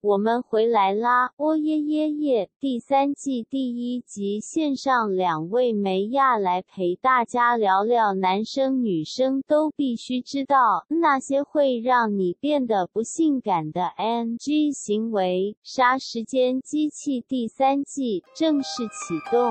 [0.00, 1.32] 我们回来啦！
[1.36, 2.50] 哦耶耶耶！
[2.60, 15.56] 第三季第一集，线上两位梅亚来陪大家聊聊男生女生都必须知道那些会让你变得不性感的 NG 行为。
[15.64, 19.50] 杀时间机器第三季正式启动。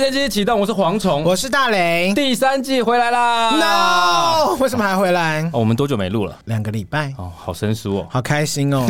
[0.00, 5.42] 间机启动，我是蝗虫，我是大雷，第三季回来啦！No，为什么还回来？
[5.52, 6.38] 哦，我们多久没录了？
[6.46, 8.86] 两个礼拜哦，好生疏哦，好开心哦！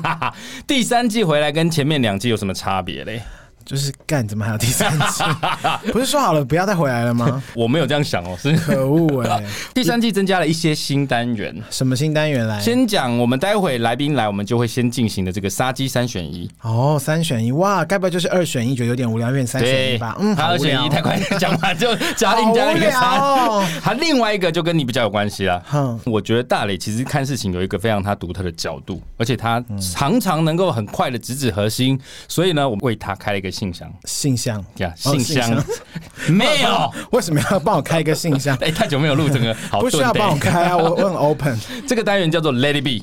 [0.66, 3.22] 第三季回来跟前面两季有什么差别嘞？
[3.66, 5.24] 就是干，怎么还有第三季？
[5.92, 7.42] 不是说好了不要再回来了吗？
[7.52, 9.42] 我没有这样想哦，是可恶哎！
[9.74, 12.60] 第三季增加了一些新单元，什么新单元来？
[12.60, 16.48] 先讲我们待会来宾来，我们就会先进行的这个杀鸡三选一。
[16.62, 20.16] 哦，三选一哇，该不会就是二选一，觉得有点无聊，变三选一吧？
[20.20, 23.18] 嗯，二选一太快讲完就加硬加一个三。
[23.18, 25.60] 哦，他另外一个就跟你比较有关系了。
[25.66, 33.90] 哼，我觉得大磊其实看事情有一个非常他独特的角度，而且他常常能够很快的直指核心，所以呢，我们为他开了一个信箱。
[34.04, 35.64] 信箱呀，信箱
[36.28, 38.54] 没有， 为什么要帮我开一个信箱？
[38.60, 41.58] 哎，太久没有录这个，好不需要帮我开啊，我我很 open。
[41.86, 43.02] 这个单元叫做 Let It Be。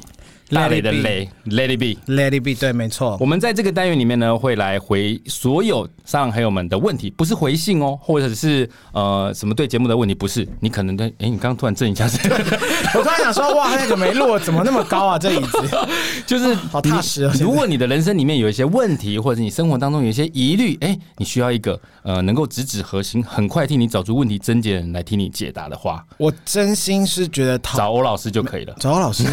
[0.54, 3.18] 大磊的磊，Let it be，Let it be，对，没错。
[3.20, 10.48] 我们在这个单元里面呢，会来回所有沙朗朋友们的问题，不是回信哦，或者是呃什么对节目的问题，不是。
[10.60, 12.06] 你可能的，哎，你刚刚突然震一下，
[12.96, 15.18] 我突然想说，哇，那个没落，怎么那么高啊？
[15.20, 15.58] 这椅子
[16.28, 17.30] 就是好踏实。
[17.40, 28.76] 如果你的人生里面有一些问题，或者你生活当中有一些疑虑，哎，你需要一个呃能够直指核心，很快替你找出问题症结的人来替你解答的话，我真心是觉得找欧老师就可以了。
[28.80, 29.24] 找欧老师，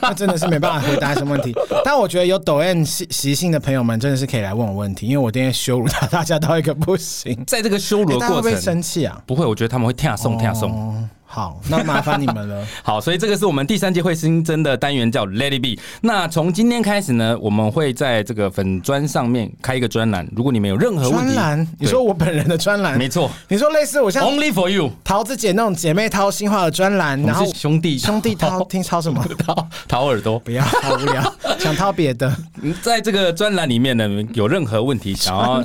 [0.00, 1.52] 那真的是没办法回答什么问题。
[1.84, 7.44] 但我觉得有抖 M 习习性的朋友们真的是可以来问我问题，因为我今天羞辱他，大家到一个不行。
[7.44, 9.20] 在这个羞辱的过程，欸、会不会生气啊？
[9.26, 11.08] 不会，我觉得他们会跳送跳送。
[11.34, 12.64] 好，那麻烦你们了。
[12.84, 15.82] 好，所以这个是我们第三季会新增的单元，叫 Let It Be。
[16.00, 20.24] 那从今天开始呢，我们会在这个粉砖上面开一个专栏。
[20.36, 23.28] 如果你们有任何问题，专栏，你说我本人的专栏，没错。
[23.48, 32.32] 你说类似我像 Only for You 桃子姐那种姐妹掏心话的专栏，然后兄弟兄弟掏 听掏什么掏掏耳朵，不要好无聊， 想掏别的。
[32.80, 35.60] 在这个专栏里面呢，有任何问题想要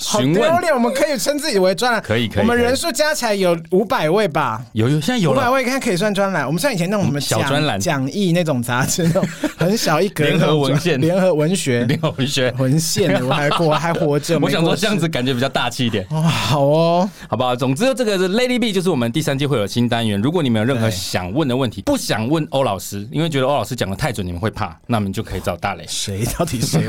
[0.00, 2.42] 询问，好丢脸，我们可以称自己为专栏，可以可以。
[2.42, 4.60] 我们人数加起来有五百位吧？
[4.72, 5.92] 有有，现在有五百位，看可以。
[5.92, 9.28] 可以算专栏，我们像以前那种什么小专栏、讲义那种杂志，那种
[9.58, 14.38] 很小一格， 联合文献、联合文学、联合文学文献，我还我还活着。
[14.38, 16.06] 我想说这样子感觉比较大气一点。
[16.08, 17.54] 哦，好哦，好不好？
[17.54, 20.18] 总之，这个是 It Be，就是我们第三季会有新单元。
[20.18, 25.84] 如果你们有任何想问的问题，不想问欧老师，因为觉得欧老师讲的太准，你们会怕，那么就可以找大磊。
[25.86, 26.24] 谁？
[26.38, 26.82] 到底谁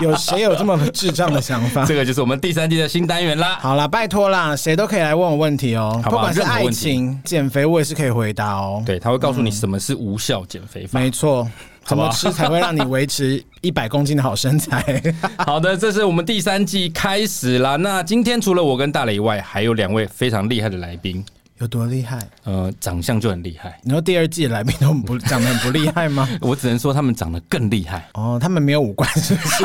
[0.00, 1.84] 有谁有这么智障的想法？
[1.88, 3.58] 这个就是我们第三季的新单元啦。
[3.60, 8.82] 好啦，拜托啦，谁都可以来问我问题哦，不管是爱情、减肥，我也是可以回答哦。
[8.84, 8.98] 对。
[8.98, 11.48] 他会告诉你什么是无效减肥法，没错，
[11.84, 15.02] 怎么吃才会让你维持一百公斤的好身材？
[15.38, 17.76] 好的，这是我们第三季开始啦。
[17.76, 21.24] 那今天除了我跟大磊以外，还有两位非常厉害的来宾。
[21.60, 22.24] 有多厉害？
[22.44, 23.80] 呃，长相就很厉害。
[23.82, 26.28] 你说第二季的来宾都不 长得很不厉害吗？
[26.40, 28.08] 我只能说他们长得更厉害。
[28.14, 29.64] 哦，他们没有五官，是不是？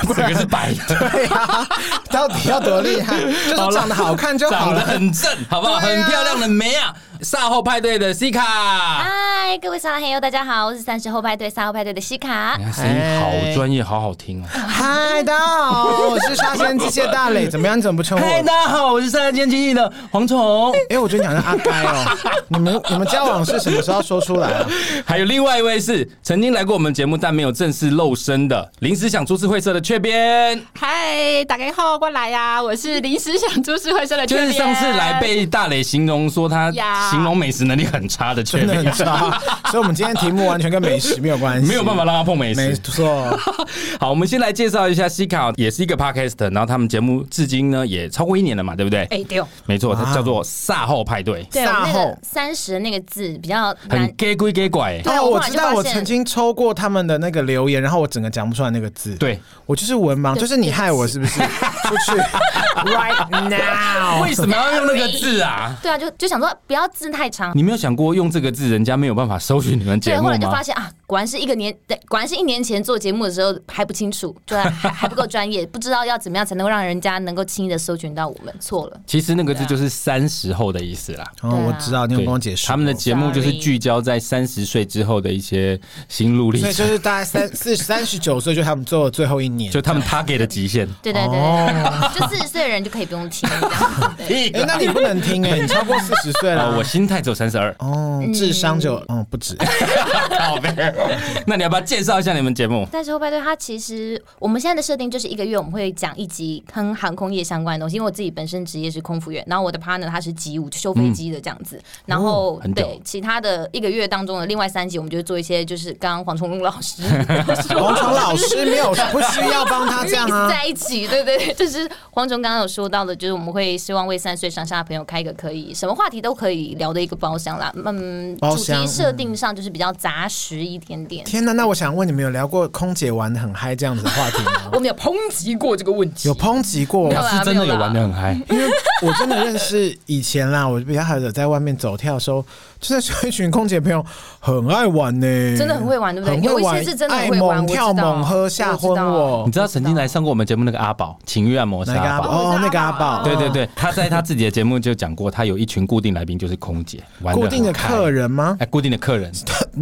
[0.14, 0.94] 整个是白的。
[1.10, 1.68] 对呀、啊，
[2.10, 3.20] 到底要多厉害？
[3.20, 5.74] 就是长得好看就好了，长得很正，好不好？
[5.74, 6.94] 啊、很漂亮的梅啊！
[7.20, 14.46] 赛后派对的西卡，嗨，各位沙拉黑哟，大家好，我是三十后派对赛后派对的西卡，声音好专业，好好听啊！
[14.68, 17.80] 嗨，大家好，我是杀时间机械大磊，怎么样？
[17.80, 18.24] 怎么不称呼？
[18.24, 20.72] 嗨，大家好，我是杀时间机械的蝗虫。
[20.90, 22.16] 哎，我觉得你好像阿该哦，
[22.46, 24.64] 你们你们交往是什么时候说出来啊？
[25.04, 30.62] 还有另外一位是曾经来过我们节目但没有正式露身的临时想株式会社的雀边。
[30.78, 34.46] 嗨，大家好，过来呀，我是临时想株式会生的 雀边。
[34.48, 36.70] 就是上次来被大磊形容说他。
[37.10, 39.40] 形容美食能力很差的，真的很差，
[39.72, 42.60] 所以我们今天题目完全跟美食没有关系，没有办法让他碰美食。
[42.60, 43.34] 没错，
[43.98, 49.04] 好，我们先来介绍一下西卡，也是一个 podcast，然后他们节目至今呢也超过一年了嘛，对不对？
[49.04, 51.42] 哎，对，没错，它叫做卅后派对。
[51.44, 55.00] 卅后三十那个字比较很假鬼假怪。
[55.06, 59.14] 哦，我知道，我曾经抽过他们的那个留言，然后我整个讲不出来那个字。
[59.16, 61.38] 对，我就是文盲，就是你害我是不是？
[61.40, 62.18] 出去，
[62.88, 64.22] right now。
[64.22, 65.76] 为什么要用那个字啊？
[65.82, 67.52] 对啊，就就想说不要字太长。
[67.54, 70.22] 你没有想过用这个字，人家没有办法搜寻你们节目吗？
[70.22, 78.54] 对，后来就发现啊，果然是一个年，对，果然是一年前做节目的时候还不清楚，对还 还不够专业，不知道要怎么样才能够让人家能够轻易的搜寻到我们。
[78.58, 81.24] 错了，其实那个字就是三十后的意思啦。
[81.42, 82.66] 哦，我知道，你有跟我解释。
[82.66, 85.78] 他们的节目就是聚焦在三十岁之后的一些
[86.08, 90.86] 心路历程，所以就是大概三四三十九岁，就他们做的最后一年，就他们 target 的极限。
[91.02, 93.48] 对对对，就四十岁的人就可以不用听。
[94.28, 96.76] 哎，那你不能听哎，你超过四十岁了。
[96.76, 97.74] 我心态只有三十二。
[97.78, 99.56] 哦，智商就嗯不止。
[101.46, 102.86] 那你要不要介绍一下你们节目？
[102.92, 117.02] 但是后派对它其实我们现在的设定就是一个月我们会讲一集跟航空业相关的东西，因为我自己本身职业是空服员，然后我的 partner 他是机务修飞机的这样子，然后对其他的一个月当中的另外三集，我们就做一些就是刚刚黄崇龙老师，
[117.74, 131.24] 黄崇老师没有不需要帮他这样啊，在一起对对对，就是黄总刚刚有说到的，就是我们会希望为三十岁上下的朋友开一个可以什么话题都可以聊的一个包厢啦，嗯，主题设定上就是比较杂食一点点。
[131.24, 134.52] 天哪，那我想问你们有聊过空姐玩的很嗨这样子的话题吗？
[134.72, 138.64] 我们有抨击过这个问题，有抨击过，是真的有玩的很嗨， 因为
[139.02, 142.44] 我真的认识以前啦，我比较还有在外面走跳的时候。
[142.80, 144.06] 真的是一群空姐朋友
[144.38, 146.40] 很爱玩呢，真的很会玩，对不对？
[146.42, 149.37] 有一些是真的会玩，猛跳猛喝吓昏我。
[149.46, 152.28] 你知道曾经来上过我们节目那个阿宝情欲按摩师阿宝。
[152.28, 157.02] 哦，那个阿宝，对对对，他在他自己的节目就讲过，他有一群固定来宾就是空姐，
[157.32, 158.56] 固定的客人吗？
[158.60, 159.32] 哎，固定的客人，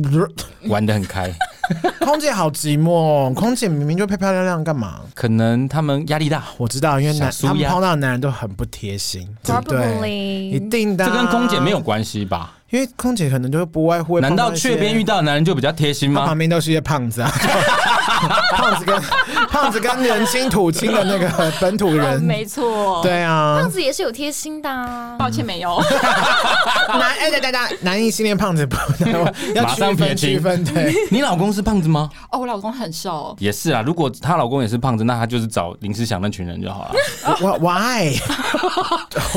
[0.68, 1.32] 玩的很开。
[2.00, 5.00] 空姐好寂寞哦，空姐明明就漂漂亮亮，干嘛？
[5.14, 9.28] 可能他们压力大，我知道，因为男他们碰到的男人都很不贴心，
[9.64, 12.52] 对，一定的，这跟空姐没有关系吧？
[12.70, 16.26] 因为空姐可能就不外乎，难道雀边遇到的男人就比较贴心吗？
[16.26, 17.30] 旁边都是一些胖子啊，
[18.56, 19.00] 胖子跟
[19.48, 25.80] 胖子跟人亲土亲的那个本土人， 没错，对啊，胖子也是有贴心的，抱歉没有。
[26.88, 28.76] 男哎对对对，男异性恋胖子不
[29.54, 30.42] 要马上撇清。
[30.42, 32.10] 对，你老公是胖子吗？
[32.32, 33.36] 哦，我老公很瘦。
[33.38, 36.94] 也是啊，如果她老公也是胖子，那她就是找林思祥那群人就好了。
[37.40, 38.12] 我 Why？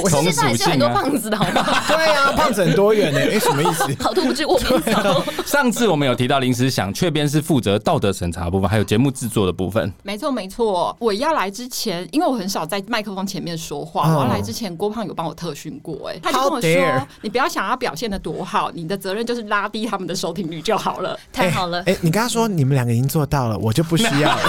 [0.10, 1.64] 世界上也是很多胖子的好吗？
[1.88, 3.19] 对啊，胖子很多元呢。
[3.20, 3.84] 哎，什么意思？
[4.04, 5.24] 好多不知我不知道。
[5.46, 9.92] 上次我们有提到临时想，雀边是负责道德审查部分，还有节目制作的部分。
[10.04, 21.18] 没错没错，我要来之前，因为我很少在麦克风前面说话，我要来之前，郭胖有帮我特训过，哎，他就跟我说，你不要想要表现的多好，你的责任就是拉低他们的收听率就好了。
[21.32, 24.42] 太好了，哎，你跟他说你们两个已经做到了，我就不需要了。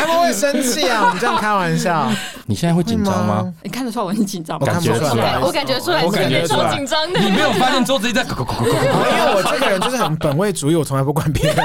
[0.00, 1.04] 他们会生气啊！
[1.04, 2.10] 我们这样开玩笑。
[2.46, 3.52] 你现在会紧张吗？
[3.62, 4.66] 你看得出来我很紧张吗？
[4.66, 7.20] 我感觉出来，我感觉出来，我感觉超紧张的。
[7.20, 8.72] 你没有发现桌子一直在咕咕咕咕咕？
[8.72, 11.64] 因为我这个人就是很本位主义，我从来不管别人，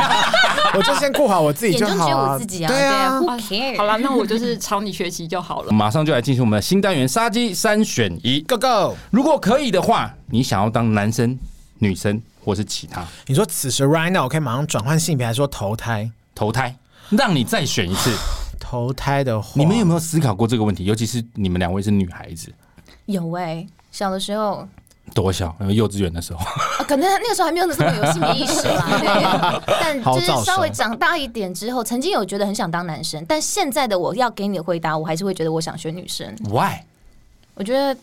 [0.74, 2.38] 我就先顾好我自己就好啊。
[2.38, 3.20] 对啊，
[3.78, 5.72] 好了，那我就是朝你学习就好了。
[5.72, 8.96] 马上就来进行我们的新单元杀鸡三选一，Go Go！
[9.12, 11.38] 如果可以的话，你想要当男生、
[11.80, 13.04] 女生，或是其他？
[13.28, 16.10] 你说此时 right now，我可以马上转换性别，还是说投胎？
[16.34, 16.76] 投胎。
[17.10, 18.12] 让你再选一次
[18.60, 20.86] 投胎的话，你们有没有思考过这个问题？
[20.86, 22.52] 尤其是你们两位是女孩子，
[23.06, 24.68] 有哎、欸，小的时候
[25.14, 25.56] 多小？
[25.70, 28.88] 幼稚园的时候，啊、可能那个时候还没有那么有性别意识吧。
[29.66, 36.36] 对，但就是稍微长大一点之后，曾经有觉得很想当男生，但现在的我要给你的回答，我还是会觉得我想选女生。
[36.50, 36.80] Why？
[37.54, 37.96] 我觉得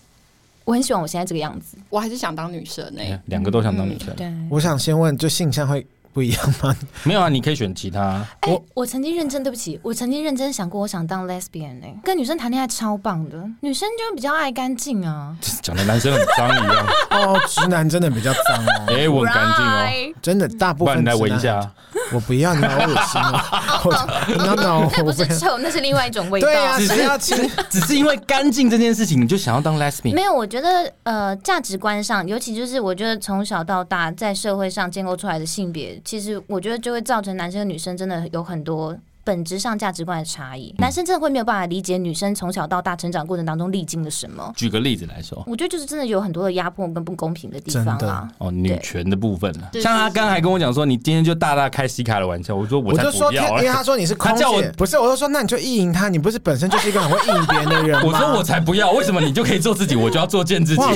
[0.65, 3.21] 我很喜欢我现在这个样子，我还是想当女生呢、欸。
[3.27, 4.15] 两个都想当女生。
[4.15, 5.85] 嗯、对，我想先问，就性向会。
[6.13, 6.77] 不一样吗？
[7.05, 8.25] 没有啊，你可以选其他。
[8.47, 16.87] 我、欸、我曾经认真，对不起，我曾经认真想过，我想当 lesbian 呢、欸，跟女生谈恋爱超棒的，女生就比较爱干净啊，讲的男生很脏一样。
[17.11, 18.85] 哦，直男真的比较脏哦。
[18.89, 20.99] 哎、欸，我很干净哦，真的大部分。
[20.99, 21.71] 你来闻一下，
[22.13, 24.37] 我不要，你好恶心哦。
[24.37, 26.47] No no，那不是臭，那是另外一种味道。
[26.47, 30.13] 对啊，只是要清，只是因为干净这件事情，你就想要当 lesbian？
[30.13, 36.83] 没有，我觉得呃，价值观上，尤其就是我觉得从小到大在社会上建构出来的性别，其实我觉得。
[36.83, 40.75] 就会造成男生和女生真的有很多本质上价值观的差异。
[40.79, 44.53] 男生真的会没有办法理解女生从小到大成长过程当中历经了什么。
[44.57, 48.29] 举个例子来说，我觉得就是真的有很多的压迫跟不公平的地方啊。
[48.39, 49.69] 哦，女权的部分呢？
[49.75, 54.45] 像他刚才跟我讲说，你今天就大大开西卡的玩笑，我说我才不要，因为他说你是 空姐，
[54.77, 58.05] 不是，我就说那你就意淫他，你不是本身就是一个很会意淫别人的人 吗？
[58.05, 60.83] 我说我才不要，为什么你就可以做自己，我就要做贱自己？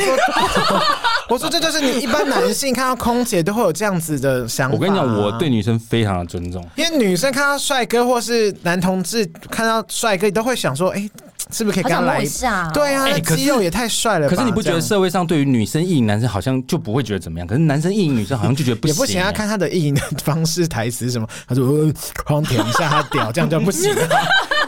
[1.30, 4.74] 我说这就是你一般男性看到空姐都会有这样子的想法。
[4.74, 11.10] 我跟你讲，我对女生非常的尊重，因为女生看到帅哥或是男同志看到帅哥，都会想说，哎、欸，
[11.52, 12.70] 是不是可以跟他来一下？
[12.74, 14.28] 对啊，欸、肌肉也太帅了。
[14.28, 17.46] 可是你不觉得社会上对于女生意淫男生好像就不会觉得怎么样？
[17.46, 18.96] 可是男生意淫女生好像就觉得不行、欸。
[18.96, 21.28] 也不行，要看他的意淫的方式、台词什么。
[21.46, 21.92] 他说：“我
[22.24, 23.94] 狂舔一下他屌，这样就不行。”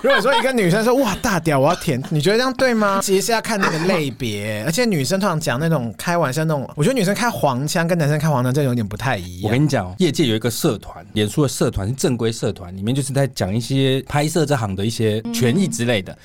[0.00, 3.00] 如果说一个女生说哇大屌，我要舔，你觉得这样对吗？
[3.02, 9.42] 其实是要看那个类别，而且女生通常讲那种开玩笑那种，我觉得女生开黄腔跟男生开黄腔这有点不太一样。
[9.44, 16.16] 我跟你讲，业界有一个社团，演出的社团是正规社团，里面就是在讲一些拍摄这行的一些权益之类的，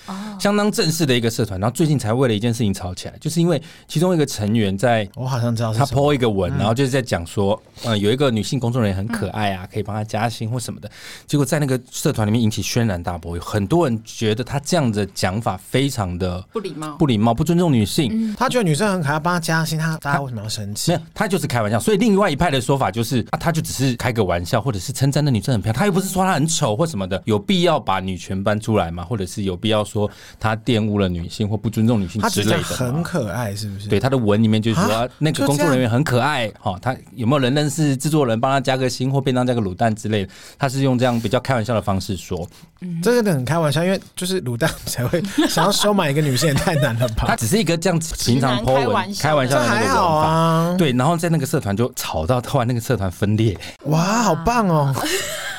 [0.54, 1.60] 相当正式的一个社团。
[1.60, 10.88] 然后最近才为了一件事情吵起来，就是因为其中一个成员在，我好像知道他 po 一个文，然后就是在讲说，呃，有一个女性工作人员很可爱啊，可以帮他加薪或什么的，
[11.26, 14.44] 结果在那个社团里面引起轩然大波，有很多人觉得。
[14.44, 18.12] 他这样的讲法非常的不礼貌，不礼貌，不尊重女性。
[18.14, 20.92] 嗯、他觉得女生很可爱，帮他加薪，他大家为什么要生气？
[20.92, 21.80] 没有，他就是开玩笑。
[21.80, 27.20] 所以另外一派的说法就是，啊，他就只是开个玩笑，或者是称赞那女生很漂亮，他又不是说她很丑或什么的。
[27.26, 29.04] 有必要把女权搬出来吗？
[29.06, 32.64] 或者是有必要说他玷污了女性或不尊重女性之类的？
[32.64, 33.88] 很可爱，是不是？
[33.88, 36.52] 对，他的文里面就是说、啊、那个工作人员很可爱。
[36.60, 40.32] 哈，他有没有人认识制作人帮他加个星或便当加个卤蛋之类的？
[40.58, 42.48] 他是用这样比较开玩笑的方式说，
[42.84, 45.24] 嗯、这个很开玩笑，因为就是卤蛋才会。
[45.50, 47.26] 想要收买一个女性也太难了吧？
[47.28, 50.76] 他只是一个这样平常 po 文开玩笑的那个好啊。
[50.78, 53.58] 对，然后在那个社团就吵到后来那个社团分裂。
[53.86, 54.94] 哇，好棒哦！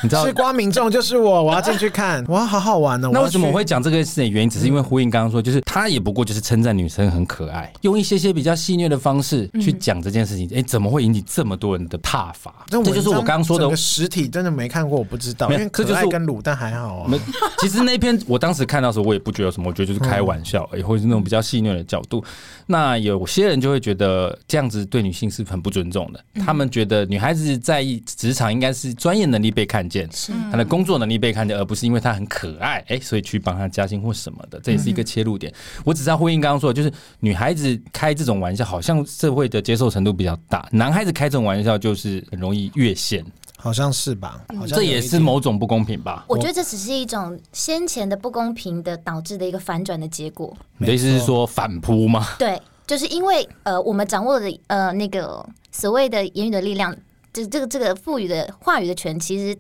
[0.03, 2.25] 你知道，吃瓜民众就是我，我要进去看。
[2.27, 3.11] 哇，好好玩哦！
[3.13, 4.31] 那为什么我会讲这个事情？
[4.31, 10.49] 原因只是因为呼应刚刚说，就是他也不过就是称赞女生很可爱，用一些些比较戏谑的方式去讲这件事情。
[10.55, 12.53] 哎，怎么会引起这么多人的挞伐？
[12.69, 15.51] 这就是我刚刚说的实体，真的没看过，我不知道。
[15.51, 17.14] 因为可爱跟卤蛋还好啊。
[17.59, 22.23] 其实那篇我当时看到的时候，我也不觉得有什么，我觉得就是开玩笑，也或者是那种比较戏谑的角度。
[22.67, 26.25] 那有些人就会觉得这样子对女性是很不尊重的。
[26.45, 30.07] 他们觉得女孩子在职场应该是专业能力被看见，
[30.51, 30.65] 她的。
[30.75, 35.53] 工作能力被看见，而不是因为她很可爱，哎、欸，所以去帮她加薪或什么的，这也是一个切入点。
[35.85, 43.25] 我只是要呼应刚刚说的，就是女孩子开这种玩笑，好像社会的接受程度比较大；男孩子开这种玩笑，就是很容易越线，
[43.65, 44.45] 好像是吧？
[44.59, 46.23] 好像这也是某种不公平吧？
[46.29, 50.55] 我觉得这只是一种先前的不公平的导致的一个反转的结果。
[50.77, 52.27] 你的意思是说反扑吗？
[52.39, 55.43] 对，就是因为呃，我们掌握的呃那个
[55.73, 56.95] 所谓的言语的力量，
[57.33, 59.59] 这这个这个赋予的话语的权，其实。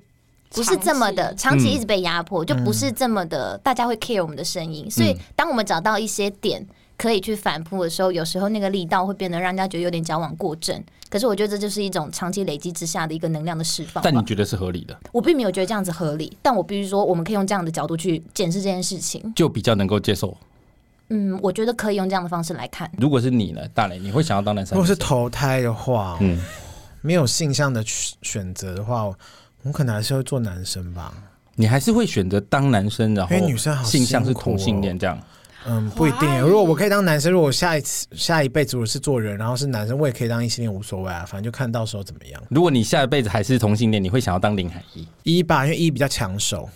[0.50, 4.86] 不是这么的长期一直被压迫，嗯、就不是这么的大家会 care 我们的声音。
[4.86, 6.64] 嗯、所以，当我们找到一些点
[6.96, 10.82] 可以去反扑的时候，有时候那个力道会变得让人家觉得有点矫枉过正。
[11.10, 14.02] 可是，我觉得这就是一种长期累积之下的一个能量的释放。
[14.02, 14.98] 但你觉得是合理的？
[15.12, 20.36] 我并没有觉得这样子合理，但我必须说，我们可以用这样的角度去检视这件事情，就比较能够接受。
[21.10, 22.90] 嗯，我觉得可以用这样的方式来看。
[22.98, 24.76] 如果是你呢，大雷，你会想要当男生？
[24.76, 26.40] 如果是投胎的话，嗯，
[27.00, 29.10] 没有性向的选择的话。
[29.62, 31.14] 我可能还是会做男生吧。
[31.54, 35.18] 你还是会选择当男生，然后因为女生好性向是同性恋这样。
[35.66, 36.40] 嗯，不一定。
[36.40, 42.42] 如果我可以当男生，如果下一次下一辈子我是做人，然后是男生，我也可以当异性恋，无所谓啊，反正就看到时候怎么样。
[42.50, 45.38] 如果你下一辈子还是同性恋，你会想要当林海一？
[45.38, 46.68] 一吧，因为一比较抢手，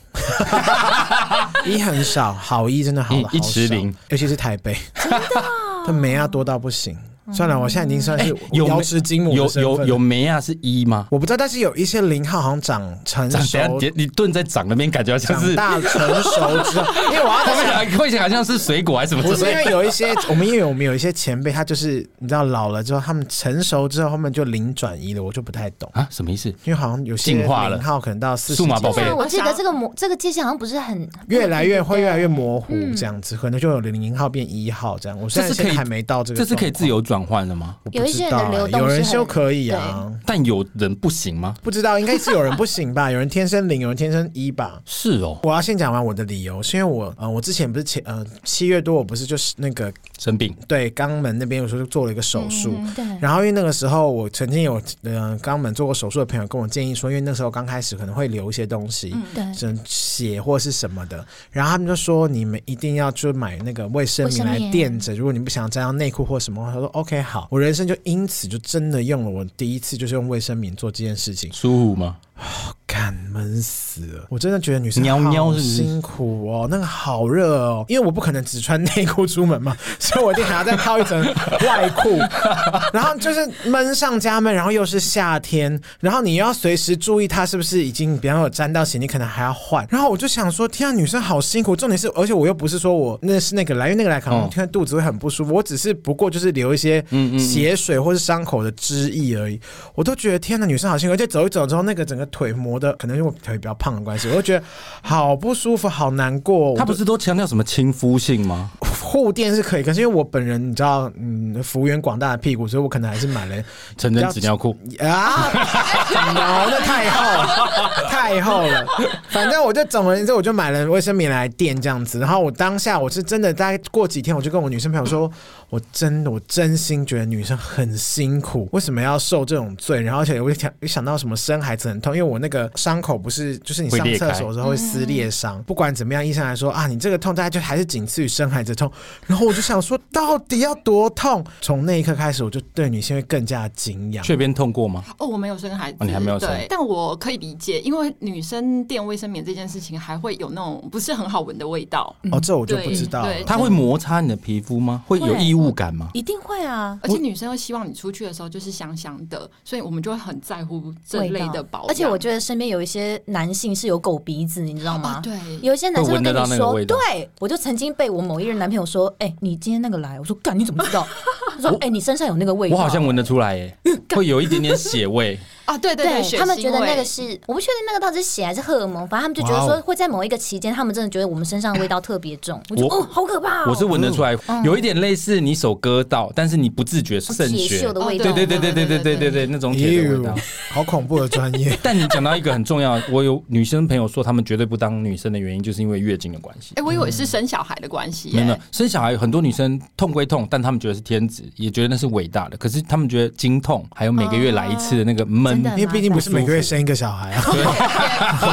[1.66, 5.21] 一很少，好一真的好一池零，尤其是台北，真的，
[5.87, 6.97] 他没啊多到不行。
[7.33, 10.41] 算了，我现在已经算是瑶池金母有有有没啊？
[10.41, 11.07] 是一吗？
[11.11, 13.59] 我不知道，但是有一些零号好像长成熟，
[13.95, 17.55] 你蹲在长那边，感觉像是大成熟之后， 因为我要他
[17.85, 19.23] 们会想好像是水果还是什么？
[19.23, 26.49] 不是因为有一些我们因为我们有一些前辈，他就是你知道老了之后，他们成熟之后，后面就零转一了，我就不太懂啊，什么意思？
[26.65, 27.47] 因为好像有些零
[27.83, 35.19] 号可能到四数码宝贝，我记得这个模这个界限好像不是很越来越会越来越模糊这样子，可能就有零号变一号这样。
[35.21, 37.77] 我现在可以还没到这个，这是可以自由转换了吗？
[37.93, 41.55] 有一些人的流动，有人修可以啊，但有人不行吗？
[41.63, 43.11] 不知道，应该是有人不行吧？
[43.13, 44.81] 有人天生零，有人天生一吧？
[44.85, 45.39] 是哦。
[45.43, 53.05] 我要先讲完我的理由，是因为我呃，我之前不是前呃七月多，我不是就是那个生病，对肛门那边有时候就做了一个手术，对。
[53.21, 59.45] 然后因为那个时候我曾经有呃肛门做过手术的朋友跟我建议说，因为那时候刚开始可能会流一些东西，对，
[59.85, 72.19] 血或是什么的，然后他们就说你们一定要就买那个卫生棉来垫着，如果你不想沾到内裤或什么，他说 OK 好，我人生就因此就真的用了，我第一次就是用卫生棉做这件事情，舒服吗？
[72.99, 74.26] 干闷死了！
[74.28, 81.25] 我真的觉得女生好辛苦哦，那个好热哦，因为我不可能只穿内裤出门嘛， 所以我一定还要再套一层
[81.64, 82.19] 外裤，
[82.93, 89.87] 然后就是闷上加闷，然后又是夏天，然后你又要随时注意它是不是已经比方有沾到血，你可能还要换。
[89.88, 91.76] 然后我就想说，天啊，女生好辛苦！
[91.76, 97.05] 重点是，而且我又不是说我那是那个来，因为那个来可能听肚子会很不舒服，我只是不过就是流一些
[97.38, 99.61] 血水或是伤口的汁液而已。
[99.95, 104.64] 我都觉得天哪，女生好辛苦，而且走一走之后，那个整个腿磨的可能因为我腿比较胖的关系，我就觉得
[105.02, 106.76] 好不舒服，好难过。
[106.76, 108.71] 他不是都强调什么亲肤性吗？
[109.00, 113.57] 护垫是可以，可是因为我本人你知道，嗯，幅员广大的屁股，所以我可能还是买了
[113.97, 115.50] 成人纸尿裤啊，
[116.35, 118.87] 毛的太厚，太厚了。
[119.30, 122.18] 反正我就总而言之，我就买了卫生棉来垫这样子。
[122.18, 125.30] 然后我当下我是真的，大概过几天，我就跟我女生朋友说，
[125.71, 130.02] 我真的我真心觉得女生很辛苦，为什么要受这种罪？
[130.02, 138.91] 然后而且我想一想到什么生孩子很痛，因为我那个伤口不是就是你上厕所的时候会撕裂伤，不管怎么样，医生来说啊，你这个痛大概就还是仅次于生孩子痛。
[139.27, 141.45] 然后我就想说，到底要多痛？
[141.61, 144.25] 从那一刻开始，我就对女性会更加敬仰。
[144.25, 145.05] 这边痛过吗？
[145.19, 146.49] 哦，我没有生孩子，哦、你还没有生。
[146.49, 152.15] 对，但我可以理解，因为女生垫卫生棉这件事情，还会有那种不是很好闻的味道。
[152.31, 153.25] 哦，这我就不知道。
[153.25, 155.03] 对，它会摩擦你的皮肤吗？
[155.07, 156.09] 会有异物感吗？
[156.15, 156.99] 一定会啊！
[157.03, 161.89] 而且女生又希望你出去的时候就是香香的，所以我们就会很在乎这类的保养。
[161.89, 165.19] 而且我觉得身边有一些男性是有狗鼻子，你知道吗？
[165.19, 171.07] 哦、对，有一些男生会跟你说，对，我就曾经被我某一任男朋友说，哎、欸，你今天那个来，我说干，你怎么知道？
[171.55, 173.77] 他说，哎、欸，你身上有那个味道，我好像闻得出来，哎，
[174.17, 175.38] 会有一点点血味。
[175.69, 182.59] 啊，对对对，他们觉得那个是，我不确定那个到底是血还是荷尔蒙，反正他们就觉得说会在某一个期间，他们真的觉得我们身上的味道特别重。
[182.71, 183.67] 我觉得哦，好可怕！
[183.67, 184.35] 我是闻得出来，
[184.65, 188.25] 有一点类似你手割到，但是你不自觉渗血的味道。
[188.33, 190.35] 对对对对对对对对对，那种铁的味道，
[190.71, 191.79] 好恐怖的专业。
[191.83, 196.73] 但你讲到一个很重要，我有女生朋友说，他们绝对不当女生的原因，就是因为月经的关系。
[196.77, 198.31] 哎，我以为是生小孩的关系。
[198.33, 202.57] 没有，生小孩很多女生痛归痛，但他们觉得是天职，也觉得那是伟大的。
[202.57, 206.29] 可是他们觉得经痛，还有每个月来一次的那个闷，因为毕竟不是。
[206.31, 207.62] 每个月生一个小孩啊， 对，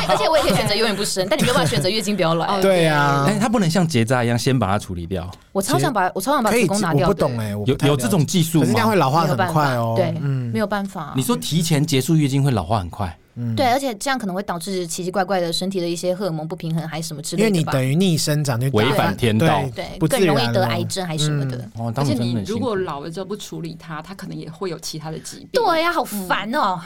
[0.08, 2.48] 而且我也可以选择永远不生，但你没有办法选择月经不要来。
[2.62, 5.30] 对呀，哎，他不能像结扎一样先把它处理掉。
[5.52, 7.08] 我超想把我超想把子宫拿掉。
[7.08, 8.64] 我不懂哎，有有这种技术吗？
[8.64, 9.94] 可是这样会老化很快哦。
[9.96, 11.14] 对，嗯，没有办法。
[11.16, 13.16] 你说提前结束月经会老化很快？
[13.36, 17.48] 嗯、对，而且这样可能会导致奇奇怪怪的身体的一些荷尔蒙不平衡，还是什么之类的。
[17.48, 21.58] 因为你等于逆生长就违反天道，对，对更容易得癌症还是什么的。
[21.58, 25.50] 嗯哦、而且你如果老了之后不处理它，它可能也会有其他的疾病。
[25.52, 26.80] 对呀、啊，好烦哦！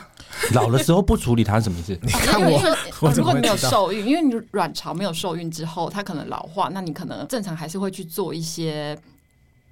[0.54, 1.98] 老的时候不处理它是什么意思？
[2.02, 2.60] 你看我，
[3.02, 8.98] 我如果你没有受孕，因为你卵巢没有受孕之后，它可能老化，那你可能正常还是会去做一些。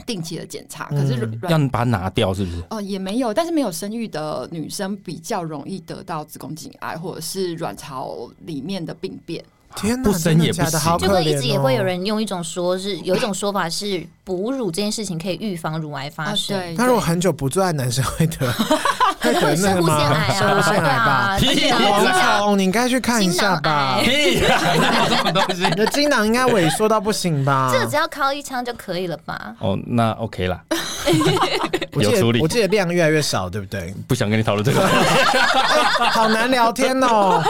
[0.08, 1.14] 定期的检查，可是
[1.50, 2.64] 要把它拿掉，是不是？
[2.72, 9.44] 哦，也没有，但是没有生育的女生比较容易得到子宫颈癌或者是卵巢里面的病变。
[9.78, 10.98] 天哪，不生也不行。
[10.98, 16.60] 就会一直也会有人用一种说是有一种说法是哺乳这件事情可以预防乳癌发生。
[16.78, 18.52] 但如果很久不做爱，男生会得
[19.22, 20.26] 会得那个吗？
[20.34, 21.38] 生物腺癌吧？
[21.82, 24.00] 王虫，你应该去看一下吧。
[24.04, 25.64] 屁，什么东西？
[25.64, 27.70] 你的精囊应该萎缩到不行吧？
[27.72, 29.56] 这个只要敲一枪就可以了吧？
[29.60, 30.60] 哦，那 OK 啦。
[31.94, 33.92] 有处理，我记得量越来越少，对不对？
[34.08, 34.88] 不想跟你讨论这个，
[36.12, 37.42] 好难聊天哦。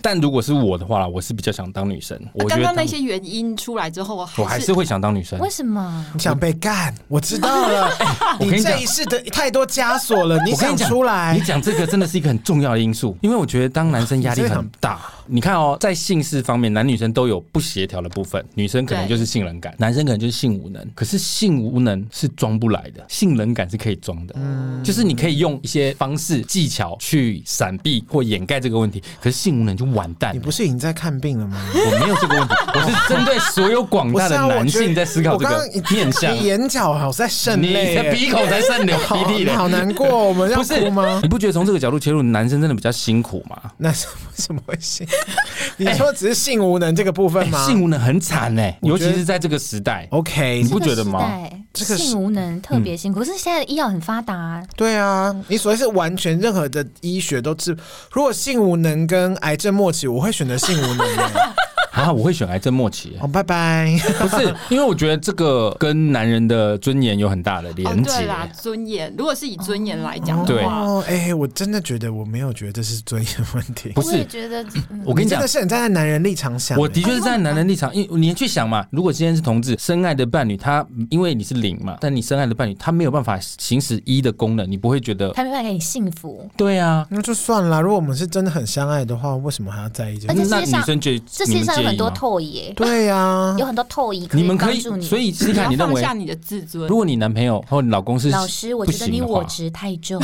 [0.00, 2.18] 但如果是我的话，我是比较想当女生。
[2.32, 5.38] 我刚刚那些原因出来之后，我还是会想当女生。
[5.38, 6.04] 为什么？
[6.14, 6.94] 你想被干？
[7.08, 7.90] 我知道了。
[8.40, 11.36] 你这一世的太多枷锁了，你想出来？
[11.36, 15.00] 你讲这个真的是一个很重要的因素，因为我觉得当男生压力很大。
[15.28, 18.44] 你看哦，在性事方面，男女生都有不协调的部分。
[18.54, 20.86] 女生可能就是性冷感，男生可能就是性无能。
[20.94, 24.34] 可是性无能是装不来的，性冷感是可以装的。
[24.38, 29.02] 嗯，就是你可以用一些方式技巧去闪避或掩盖这个问题。
[29.20, 30.34] 可是性无能就完蛋。
[30.34, 31.58] 你不是已经在看病了吗？
[31.74, 36.34] 我没有这个问题， 我是针对所有广大的男性在思考这个面向。
[36.34, 41.20] 你眼角好在渗泪，你的鼻孔在渗流鼻涕好难过，我们要哭吗？
[41.22, 43.60] 你不觉得从这个角度切入，男生真的比较辛苦吗？
[43.76, 45.12] 那什么什么会辛苦？
[45.78, 47.66] 你说只是性无能这个部分吗？
[47.66, 50.06] 性无能很惨哎，尤其是在这个时代。
[50.10, 51.30] OK，你不觉得吗？
[51.72, 54.62] 这个性无能特别辛苦，可是现在的医药很发达。
[54.74, 57.76] 对啊，你所谓是完全任何的医学都治。
[58.10, 61.06] 如果性无能跟癌症末期，我会选择性无能。
[61.96, 63.16] 啊，我会选癌症末期。
[63.20, 63.98] 哦，拜拜。
[64.20, 68.10] 不是，因为我觉得这个跟男人的尊严有很大的连接。
[68.10, 69.12] 对啦，尊严。
[69.16, 70.62] 如果是以尊严来讲，对。
[70.62, 73.88] 哦，哎，我真的觉得我没有觉得这是尊严问题。
[73.90, 74.64] 不是，觉得
[75.04, 76.78] 我跟你讲，真的是很站在男人立场想。
[76.78, 86.46] 我的确是站在男人立场，因为你去想嘛，如果今天是同志，深爱的伴侣，他因为你是零嘛，但你深爱的伴侣他没有办法行使一的功能，你不会觉得他没办法给你幸福。
[86.56, 87.80] 对啊，那就算了。
[87.80, 90.26] 如果我们是真的很相爱的话，为什么还要在一起？
[90.28, 92.72] 而且那女生觉得这世界上有很多唾液。
[92.76, 96.86] 对呀，有很多透仪，你们可以，所以试看，你认为下你的自尊。
[96.88, 100.20] 如果你男朋友或你老公是老师，我觉得你我值太重。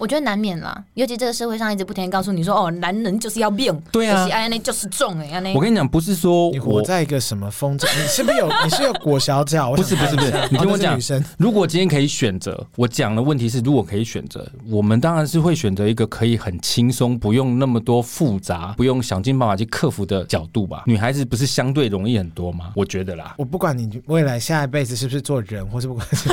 [0.00, 9.72] 我觉得难免啦，尤其这个社会上一直不停地告诉你说，哦，男人就是要变，对啊，哎，那就是重哎，我跟你讲，不是说你活在一个什么风筝，你是不是有你是有裹小脚？
[9.74, 10.98] 不是不是不是，你听我讲，
[11.36, 20.84] 如果今天可以选择，我讲的问题是，如果可以选择，我们当然是会选择一个可以很轻松，不用那么多复杂，不用想尽办法去克服的角度吧。
[20.86, 22.72] 女孩子不是相对容易很多吗？
[22.74, 23.34] 我觉得啦。
[23.36, 26.30] 我不管你未来下一辈子是不是做人，或是不管是，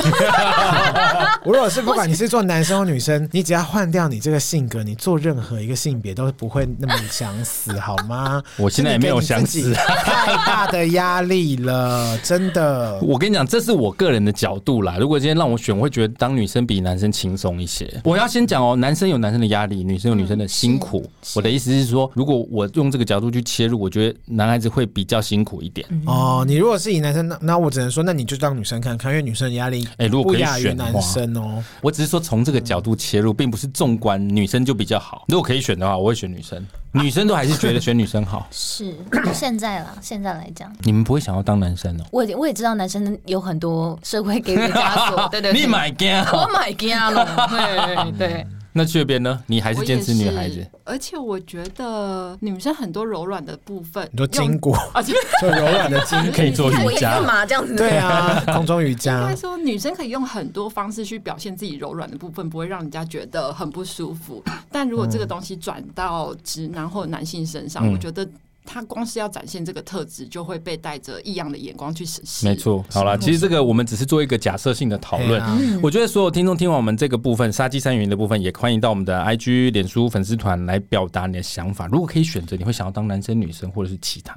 [1.44, 8.42] 我 如果是不管你是做男生或女生，你只要换掉你这个性格，你做任何一个性别都不会那么想死，好吗？
[8.58, 13.00] 我现在也没有想死，太大的压力了，真的。
[13.04, 14.98] 我跟你讲，这是我个人的角度啦。
[15.00, 17.88] 如果今天让我选，我会觉得当女生比男生轻松一些。
[18.04, 21.10] 我要先讲哦，男生有男生的压力，女生有女生的辛苦。
[21.36, 25.88] 我的意思是说，如果我用这个角度去切入，我觉得男孩子会比较辛苦一点。
[26.06, 35.26] 哦，你如果是以男生，那那我只能说，那你就当女生看看，因为女生的压力，哎，如果可以选男生哦，我只是说从这个角度切入，并不是纵观女生就比较好。
[35.28, 36.66] 如果可以选的话，我会选女生。
[36.94, 38.48] 女生都还是觉得选女生好。
[38.52, 38.96] 是
[39.34, 42.04] 现在啦，现在来讲，你们不会想要当男生哦。
[42.12, 48.48] 我也我也知道男生有很多社会给予的枷锁， 对对，你买惊，我买惊了，对对。
[48.74, 49.44] 那这边呢？
[49.48, 50.66] 你还是坚持女孩子？
[50.84, 54.72] 而且我觉得女生很多柔软的部分，你说筋骨，
[55.42, 57.46] 就柔软的筋可以做瑜伽嘛？
[57.46, 59.22] 这样子对啊，空中瑜伽。
[59.22, 64.44] 应该说，女生可以用很多方式去表现自己柔软的部分，不会让人家觉得很不舒服。
[64.72, 68.28] 但如果这个东西转到直男或男性身上，我觉得。
[68.68, 72.46] 他光是要展现这个特质，就会被带着异样的眼光去审视。
[72.46, 75.42] 没错，好了，其实这个我们只是做一个假设性的讨论。
[75.82, 81.88] 我觉得所有听众听完我们这个部分杀鸡三元的部分，也欢迎到我们的 IG、脸书粉丝团来表达你的想法。
[81.88, 84.36] 如果可以选择，你会想要当男生、女生，或者是其他？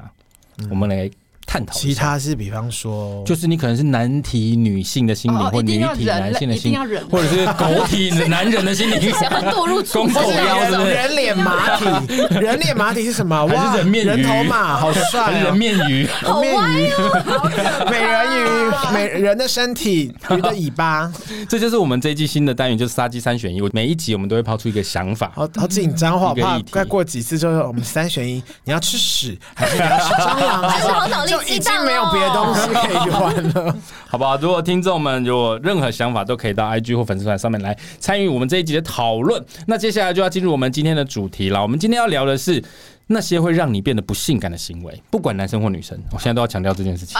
[0.71, 1.11] 我们来。
[1.51, 11.85] 探讨其他是，比方说，就是你可能是男体女性的心灵，或女体男性的心灵，或者是狗体男人的心灵，想要堕入公狗腰的人脸马体，
[12.39, 13.45] 人脸马体是什么？
[13.47, 15.41] 哇，人面人头马，好帅！
[15.41, 17.87] 人面鱼，好歪哦！
[17.91, 21.13] 美人鱼，美人的身体，鱼的尾巴，
[21.49, 23.61] 这就是我们这一季新的单元，就是杀鸡三选一。
[23.61, 30.63] 我每一集我们都会抛出一个想法，好好紧张，我怕再过几次就是我们三选一，你要吃屎还是你要吃蟑螂？
[30.71, 31.57] 还是好讨厌。
[31.57, 33.77] 已经没有别的东西可以玩了，
[34.09, 34.37] 好不好？
[34.37, 39.45] 如果听众们有任何想法，都可以到 IG 或粉丝团上面来参与我们这一集的讨论。
[39.67, 41.61] 那接下来就要进入我们今天的主题了。
[41.63, 42.63] 我们今天要聊的是
[43.09, 47.19] 那些会让你变得不性感的行为，不管男生或女生，我现在都要强调这件事情。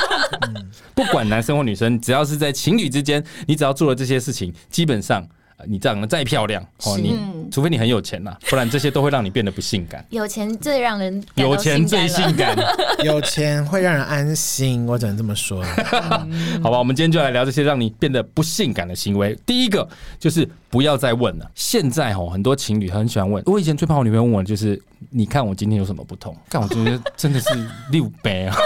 [0.94, 5.26] 不管男生或女生，只要是在情侣之间，你只要做了这些事情，基本上。
[5.66, 7.18] 你长得再漂亮哦，你
[7.50, 10.04] 除非你很有钱呐，不然这些都会让你变得不性感。
[10.10, 12.56] 有钱最让人有钱最性感，
[13.04, 15.64] 有钱会让人安心，我只能这么说。
[16.62, 19.36] 好吧，我们今天就来聊这些让你变得不性感的行为。
[19.44, 19.86] 第一个
[20.18, 21.50] 就是不要再问了。
[21.54, 23.42] 现在哦，很多情侣很喜欢问。
[23.46, 26.36] 我以前最怕我女朋友问我，就是你看我今天有什么不同？
[26.48, 27.48] 看我觉得真的是
[27.90, 28.56] 六杯啊。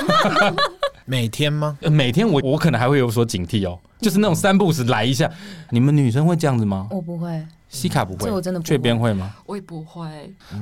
[1.06, 1.76] 每天吗？
[1.90, 3.78] 每天我我可能还会有所警惕哦。
[4.04, 5.30] 就是那种三不五时来一下，
[5.70, 6.86] 你们女生会这样子吗？
[6.90, 8.68] 我不会，西卡不会，这我真的不会。
[8.68, 9.34] 雀边会吗？
[9.46, 10.06] 我也不会。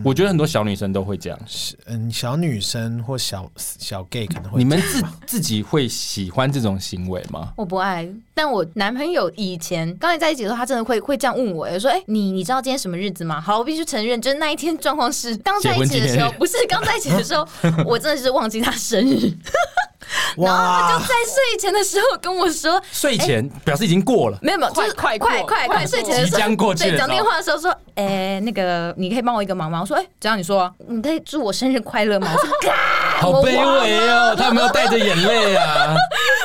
[0.05, 1.38] 我觉得很多小女生都会这样，
[1.87, 4.59] 嗯，小女生或小小 gay 可能会。
[4.59, 7.52] 你们自自己会喜欢这种行为吗？
[7.57, 17.47] 我不爱，但我男朋友以前刚才在一起的时候，他真的会会这样问我，说：“哎、欸，你你知道今天什么日子吗？”好，我必须承认，就是那一天状况是刚在一起的时候，不是刚在一起的时候，
[17.87, 19.31] 我真的是忘记他生日。
[20.37, 29.81] 然后他就在睡前的时候跟我说， 睡前表示已经过了，没有没有，就是快快快快睡前的时候，对，讲电话的时候说，哎，那个你可以帮我一个忙吗？
[29.81, 30.37] 我说，哎，只要？
[30.37, 32.31] 你说，你可以祝我生日快乐吗？
[32.35, 32.51] 我说，
[33.21, 35.95] 好卑微哦，他有没有带着眼泪啊？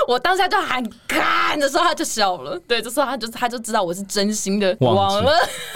[0.07, 5.33] 我当下就喊干的时候，他就笑了，对，这时候他就他就知道我是真心的忘了。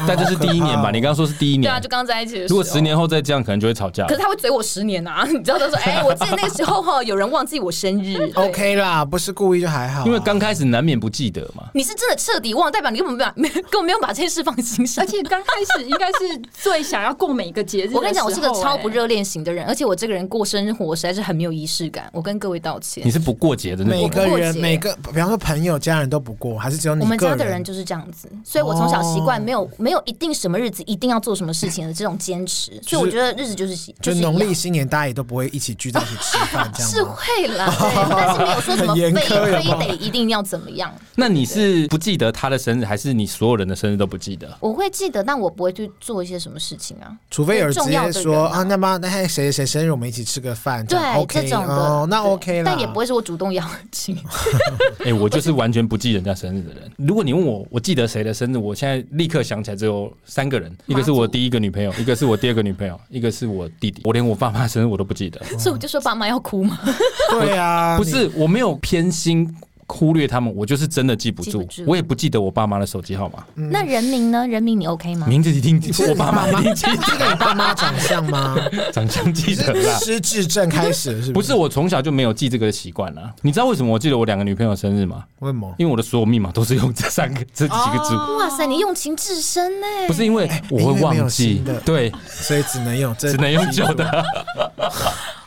[0.08, 0.90] 但这是第一年吧？
[0.90, 2.58] 你刚刚说是第一年，对啊，就刚在一起的时候。
[2.58, 4.06] 如果十年后再这样，可能就会吵架。
[4.08, 8.32] 可是他会嘴我十年啊，你知道他说，哎，我记得那个时候哈，有人忘记我生日。
[8.36, 10.06] OK 啦，不是故意就还好。
[10.06, 11.66] 因为刚开始难免不记得嘛。
[11.74, 15.04] 你是真的彻底忘，代表你根本没把没根本没有把这件事放心上。
[15.04, 17.92] 而且刚开始应该是最想要过每一个节日。
[17.94, 22.10] 我跟你讲，我是个超不热恋型的人，而且我这个人过生活实在是很没有仪式感。
[22.14, 23.06] 我跟各位道歉。
[23.06, 24.21] 你是不过节的那种。
[24.26, 27.02] 每个人每个，比方说朋友、家人都不过，还是只有你？
[27.02, 32.80] 我们家的人就是这样子，所以我从小习惯没有没有一定什么日子一定要做什么事情的这种坚持。
[32.82, 37.74] 所以我觉得日子就是就农历新年大家也都不会一起聚在一起吃饭， 这样是会啦，
[38.10, 38.96] 但是没有说什么。
[39.12, 40.94] 非非得一定要怎么样？
[41.16, 44.48] 那你是不记得他的生日，还是你所有人的生日都不记得？
[44.60, 47.12] 我会记得，但我不会去做一些什么事情啊。
[47.30, 50.86] 除非有人直接说啊，那么那谁谁谁生日，我们一起吃个饭。
[50.86, 52.66] 对，这种的，那 OK 了。
[52.66, 54.11] 但也不会是我主动邀请。
[54.16, 54.24] 情。
[55.06, 56.92] 哎，我就是完全不记人家生日的人。
[56.98, 64.02] 如果你问我，我记得谁的生日，我现在立刻想起来只有三个人，一个是我第一个女朋友，一个是我第二个女朋友，一个是我弟弟。
[64.04, 66.80] 我连我爸妈生日我都不记得，所以我就说爸妈要哭吗？
[67.32, 69.56] 对啊，不是，我没有偏心。
[69.92, 73.44] 忽略他们，我就是真的记不住，我也不记得我爸妈的手机号码。
[73.54, 74.48] 那人名呢？
[74.48, 75.28] 人名你 OK 吗？
[75.28, 78.56] 名字一听我爸妈，你记得你爸妈长相吗？
[78.94, 80.00] 长相记得啦。
[80.00, 81.34] 失智症开始是不是？
[81.34, 83.34] 不是，我从小就没有记这个习惯了。
[83.42, 85.26] 你知道为什么我记得我两个女朋友生日吗？
[85.40, 85.74] 为什么？
[85.78, 88.16] 因为我的所有密码都是用这三个这几个字。
[88.16, 89.88] 哇塞，你用情至深呢。
[90.08, 94.24] 不是因为我会忘记，对，所以只能用，只能用旧的。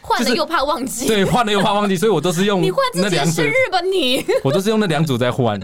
[0.06, 2.60] 换了又怕忘记，对，换了又怕忘记，所以我都是用
[2.94, 3.32] 那两组。
[3.32, 5.58] 生日吧你， 我都是用那两组在换。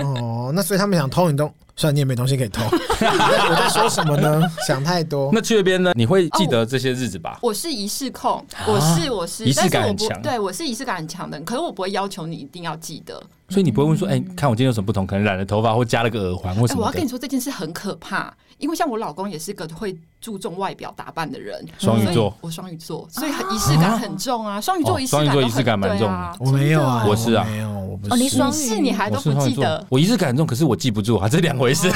[0.00, 2.62] 哦，那所以他们想偷你东，虽然你也没东西可以偷。
[2.70, 4.42] 我在说什么呢？
[4.66, 5.30] 想太多。
[5.32, 5.92] 那去那边呢？
[5.94, 7.38] 你会记得这些日子吧？
[7.40, 10.20] 我是仪式控，我是我是仪式感很强。
[10.20, 13.20] 对，我是仪式感很强的，可是我不会要求你一定要记得。
[13.48, 15.06] 所以你不会问说，哎，看我今天有什么不同？
[15.06, 16.82] 可能染了头发，或加了个耳环，或什么？
[16.82, 19.96] 我要跟你说这件事很可怕，因为像我老公也是个会。
[20.26, 24.60] 注重外表打扮的人，双鱼座，我双鱼座，所以很仪式感很重啊。
[24.60, 26.10] 双鱼座仪式感双鱼座仪式感蛮重，
[26.40, 28.12] 我没有啊，我是啊，没有，我不是。
[28.12, 29.86] 哦，你双鱼，你还都不记得？
[29.88, 31.88] 我仪式感很重，可是我记不住啊，这两回事。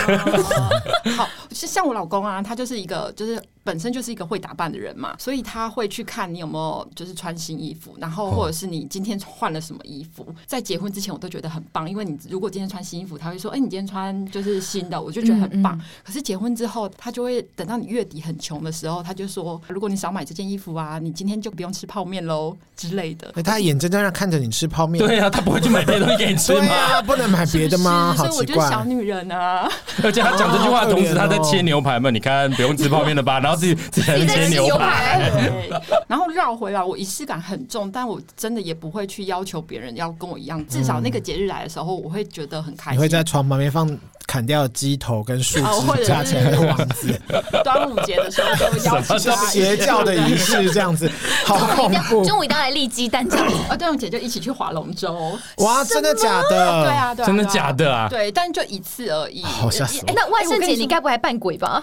[1.16, 10.24] 好，像我老公啊，他就是一个，就是本身就是一个会打扮的人嘛，所以他会去看你有没有就是穿新衣服，然后或者是你今天换了什么衣服。
[10.46, 15.80] 在结婚之前，我都觉得很棒，因为你如果今天穿新衣服，他会说，哎，你今天穿就是新的，我就觉得很棒。
[16.04, 19.02] 可是结婚之后，他就会等到你月底很穷的时候。
[19.02, 26.68] 他就说：“如果你少买这件衣服啊，你今天就不用吃泡面喽之类的。”他眼睁睁的看着你吃泡面，对呀、啊，他不会去买别的东西给你吃吗？
[26.74, 28.14] 啊、不能买别的吗？
[28.16, 29.68] 是是所以我就是小女人啊！
[30.02, 32.10] 而且他讲这句话的同时，他在切牛排嘛。
[32.10, 33.40] 你看，不用吃泡面了吧？
[33.40, 35.30] 然后自己 自己在切牛排，
[36.06, 36.82] 然后绕回来。
[36.82, 40.64] 我仪式感很重，但我真的也不会去要求别人要跟我一样。
[40.66, 42.98] 至少那个节日来的时候，我会觉得很开心。
[42.98, 43.86] 你会在床旁边放
[44.30, 47.20] 砍掉鸡头跟树枝加起来的王子。
[47.64, 51.10] 端午节的时候 就会邀请邪教的仪式这样子，
[51.44, 52.24] 好恐怖！
[52.24, 53.56] 中午一定要来立鸡蛋这样子。
[53.68, 55.36] 啊，端午节就一起去划龙舟。
[55.56, 56.82] 哇，真的假的？
[56.84, 58.06] 对啊，对，真的假的啊？
[58.08, 59.42] 对，但就一次而已。
[59.42, 59.98] 好吓死！
[60.06, 61.82] 哎，那万圣节你该不会还扮鬼吧？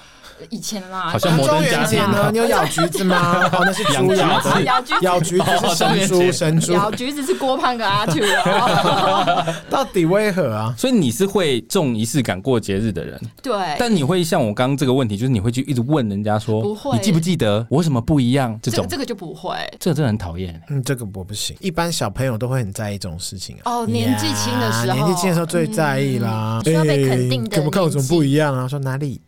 [0.49, 2.29] 以前啦，好像摩登家庭呢？
[2.31, 3.49] 你有咬橘子吗？
[3.51, 4.61] 哦，那是 猪咬的。
[4.63, 6.73] 咬橘子， 咬橘子是神猪，神猪。
[6.73, 8.19] 咬橘子是郭胖跟阿兔。
[9.69, 10.73] 到底为何啊？
[10.77, 13.19] 所以你是会重仪式感过节日的人。
[13.41, 13.53] 对。
[13.79, 18.57] 但你会像我刚刚这个问题，就是你会去一直问人家说，不会，你记不记得我为什么不一样？
[18.61, 20.59] 这种这个就不会，这个真的很讨厌。
[20.69, 21.55] 嗯，这个我不行。
[21.59, 26.61] 一般小朋友都会很在意这种事情哦，年纪轻的时候，年纪轻的时候最在意啦。
[26.63, 27.49] 需要被肯定的。
[27.49, 28.67] 看不看有什么不一样啊？
[28.67, 29.21] 说哪里？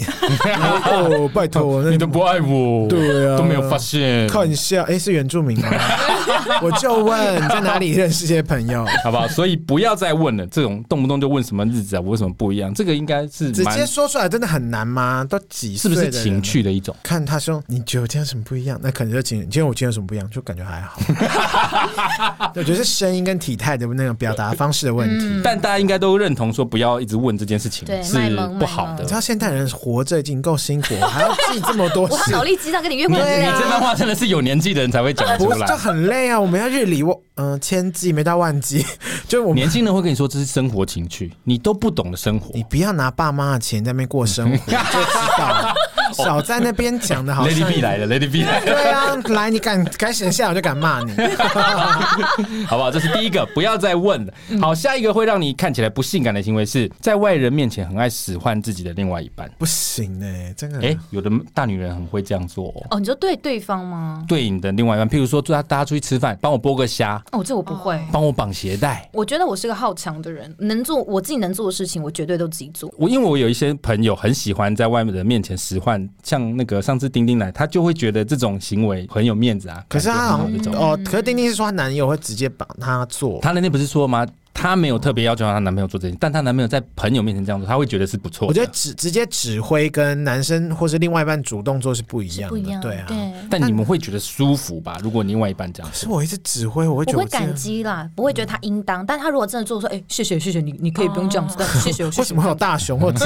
[1.01, 1.83] 哦，拜托。
[1.89, 4.27] 你都不爱我，对啊，都没有发现。
[4.27, 5.67] 看一下，哎，是原住民吗？
[6.61, 9.27] 我就问你在哪里认识这些朋友， 好不好？
[9.27, 12.73] 所以不要再问了，这种动不动就问什么日子啊，我为什么不一样？
[12.73, 15.25] 这个应该是直接说出来，真的很难吗？
[15.29, 15.89] 都几岁？
[15.89, 16.95] 是不是情趣的一种？
[17.03, 18.79] 看他说你觉得我今天有什么不一样？
[18.81, 20.29] 那可能就情，今天我今天有什么不一样？
[20.29, 20.99] 就感觉还好。
[22.55, 25.41] 我觉得是声音跟体态的那种表达方式的问题。
[25.43, 28.17] 但大家应该都认同说，不要一直问这件事情是
[28.59, 29.03] 不好的。
[29.03, 32.13] 你知道现代人活着已经够辛苦，还要记这么多事。
[32.13, 36.39] 我脑力激荡跟你约会，你这番话真的是有年纪的人才会讲出来，就很累啊。
[36.39, 38.85] 我们要日理我嗯千计没到万计，
[39.27, 45.73] 就我们年轻人会跟你说这是生活情趣，你都不懂的生活，你不要拿爸妈的钱在那边过生活， 就知道。
[46.13, 48.65] 少在那边讲的好，Lady B 来了，Lady B 来了。
[48.65, 51.11] 对啊，来你敢该显现我就敢骂你，
[52.65, 52.91] 好不好？
[52.91, 54.33] 这是第一个，不要再问了。
[54.61, 59.49] 好，下一个会让你看起来不性感的行为是在外人面前很爱使唤自己的另外一半。
[59.57, 62.99] 不行哎，真的哎，有的大女人很会这样做哦。
[62.99, 64.25] 你说对对方吗？
[64.27, 67.21] 对你的另外一半，譬如说，大家出去吃饭，帮我剥个虾。
[67.31, 67.99] 哦，这我不会。
[68.11, 69.07] 帮我绑鞋带。
[69.13, 72.91] 我觉得我是个好强的人，能做我自己能做的事情，我绝对都自己做。
[72.97, 75.98] 我因为我有一些朋友很喜欢在外面的面前使唤。
[76.21, 79.83] 像那个上次丁丁来，他就会觉得这种行为很有面子啊。
[79.87, 83.39] 可是他好像哦，可是丁丁是说他男友会直接帮他做。
[83.41, 84.27] 他那天不是说吗？
[84.53, 88.47] 她没有特别要求她男朋友做这件事，但她男朋友在朋友面前这样做，她会觉得是不错。
[88.47, 93.05] 我觉得直直接指挥跟男生或是另外一半主动做是不一样的，不一样，对啊。
[93.07, 93.17] 对。
[93.49, 94.97] 但你们会觉得舒服吧？
[95.01, 99.05] 如果另外一半这样做，是我一直指挥，我会觉得我会感激啦，不会觉得他应当。
[99.05, 102.05] 但他如果真的做说，哎，谢谢谢谢你，你可以不用这样子，但谢谢。
[102.05, 103.25] 为什么会有大熊或者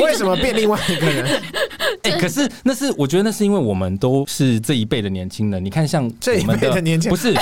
[0.00, 1.40] 为什么变另外一个人？
[2.02, 5.64] 哎，可是那是我觉得那是因为我们都是这一辈的年轻人。
[5.64, 7.34] 你看，像这一辈的年轻人，不是。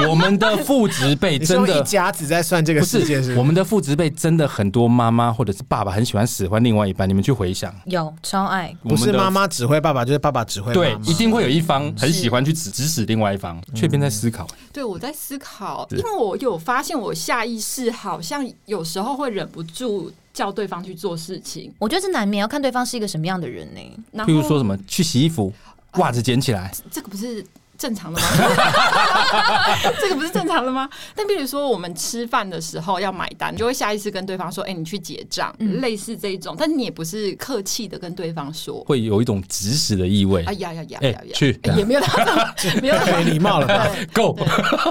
[0.06, 10.72] 我们的父职辈真的一家子在算这个世界是，是我们的父职辈真的很多妈妈或者是爸爸很喜欢使唤另外一半，你们去回想，有超爱，不是妈妈指挥爸爸，就是爸爸指挥。
[10.72, 14.46] 对，一定会有一方很喜欢去指指使另外一方，却边在思考。
[14.72, 21.72] 对，我在思考，因为我有发现，我下意识好像有时候会忍不住叫对方去做事情。
[21.78, 23.80] 我觉得这难免要看对方是一个什么样的人呢、
[24.14, 24.24] 欸？
[24.24, 25.52] 譬如说什么去洗衣服，
[25.94, 27.44] 袜子捡起来，这个不是。
[27.78, 28.28] 正常的吗？
[30.00, 30.88] 这个不是正常的吗？
[31.14, 35.54] 但比如说，我们吃饭的时候要买单，你就会下意识跟对方说：“哎、欸，你去结账。
[35.60, 40.42] 嗯”类似这一种，但是你也不是客气的跟对方说，会有一种指使的意味。
[40.44, 41.20] 哎呀呀呀呀呀！
[41.32, 42.00] 去、欸、也没有
[42.82, 44.36] 没有太 没礼貌了吧？Go，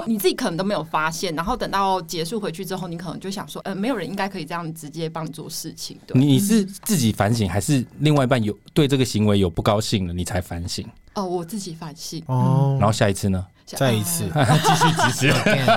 [0.06, 5.98] 你自己可能都没有发现，然后等到结束回去之后，你可能就想说：“呃，没有人应该可以这样直接帮你做事情。
[6.06, 10.86] 对”你是自己反省，还是另外一半有对这个行为有不高兴了，你才反省？
[11.18, 13.44] 哦，我自己反省哦、嗯，然后下一次呢？
[13.76, 14.24] 再一次，
[14.64, 15.28] 继续支持。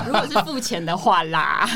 [0.06, 1.68] 如果是付钱的话啦，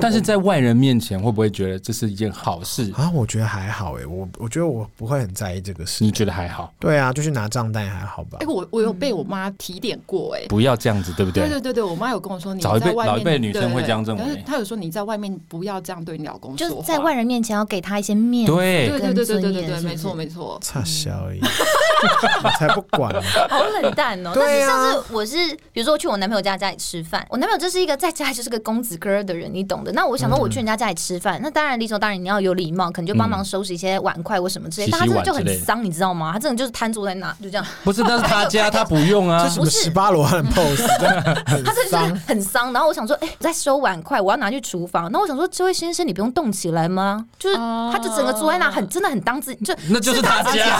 [0.00, 3.10] 但是在外人面前会不会觉得这是一件好事啊？
[3.12, 6.04] 我觉得还好哎，我我觉得我不会很在意这个事。
[6.04, 6.72] 你觉得还好？
[6.78, 8.38] 对啊，就是拿账单还好吧？
[8.42, 11.42] 哎，我我有被我妈提点过哎，不要这样子，对不对？
[11.48, 18.52] 对对对对，我妈有跟我说，你老一辈老一辈女生会这样认为，她有说你在外面不要这样对你老公，就是在外人面前要给他一些面子。
[18.54, 20.56] 对对对对对对对，没错没错。
[20.62, 21.40] 差小而已，
[22.42, 24.32] 我才不管呢，好冷淡哦。
[24.34, 25.36] 但是像是我是
[25.72, 26.46] 比如说去我男朋友。
[26.46, 29.90] 家家里吃饭，我男朋友就是一个在家里就是个公子哥的人，你懂的。
[29.90, 34.86] 那我想说，我去人家家里吃饭，嗯、那当然理所当然你要有礼貌，可能就帮忙收拾一些碗筷或什么之类。
[34.86, 36.30] 嗯、但他真的就很脏，你知道吗？
[36.32, 37.66] 他真的就是瘫坐在那，就这样。
[37.82, 39.50] 不是，那是他家，他不用啊。
[39.58, 40.86] 不是十八罗汉 pose，
[41.64, 41.96] 他真的是
[42.28, 42.72] 很脏。
[42.72, 45.10] 然后我想说，哎、欸，在收碗筷，我要拿去厨房。
[45.10, 47.26] 那我想说，这位先生，你不用动起来吗？
[47.40, 50.78] 就是他就整个坐在那，很真的很当自己，就那就是他家。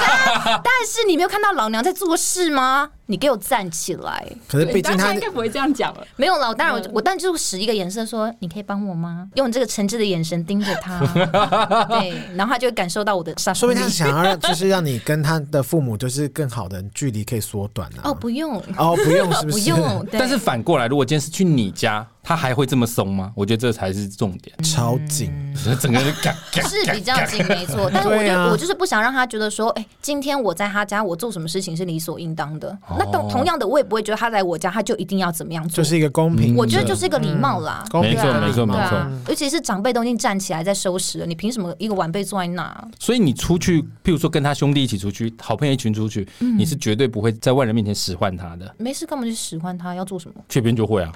[0.62, 2.90] 但是你没有看到老娘在做事吗？
[3.06, 4.26] 你给我站起来！
[4.48, 6.06] 可是毕竟他应该不会这样讲了。
[6.16, 10.98] 没有了，当然我我当然就使一个眼色说：“你可以帮我吗？”用这个诚挚的眼神盯着他，
[11.88, 13.54] 对，然后他就会感受到我的杀。
[13.54, 18.10] 说明他想要让，就是让你跟他的父母就是更好的距离可以缩短啊。
[18.10, 19.70] 哦，不用，哦，不用，是不是？
[19.72, 20.06] 不用。
[20.10, 22.06] 但是反过来，如果今天是去你家。
[22.28, 23.30] 他还会这么松吗？
[23.36, 25.32] 我觉得这才是重点，超紧，
[25.80, 27.88] 整个人嘎嘎是比较紧，没错。
[27.94, 32.76] 但是我就我就是不想让他觉得说，哎，今天我在他家，我做什么事情是理所应当的。
[32.98, 36.54] 那同同样的，我也不会觉得他来我家，他就一定要怎么样做，就是一个公平。
[36.56, 39.10] 我觉得就是一个礼貌啦，没错没错没错。
[39.28, 42.88] 尤其是长辈都已经站起来在收拾了，你凭什么一个晚辈坐在那？
[42.98, 48.74] 所以你出去，譬如说跟他兄弟一起出去，好朋友一群出去，你是绝对不会在外人面前使唤他的。
[48.78, 49.94] 没事干嘛去使唤他？
[49.94, 50.34] 要做什么？
[50.48, 51.12] 这边就会啊。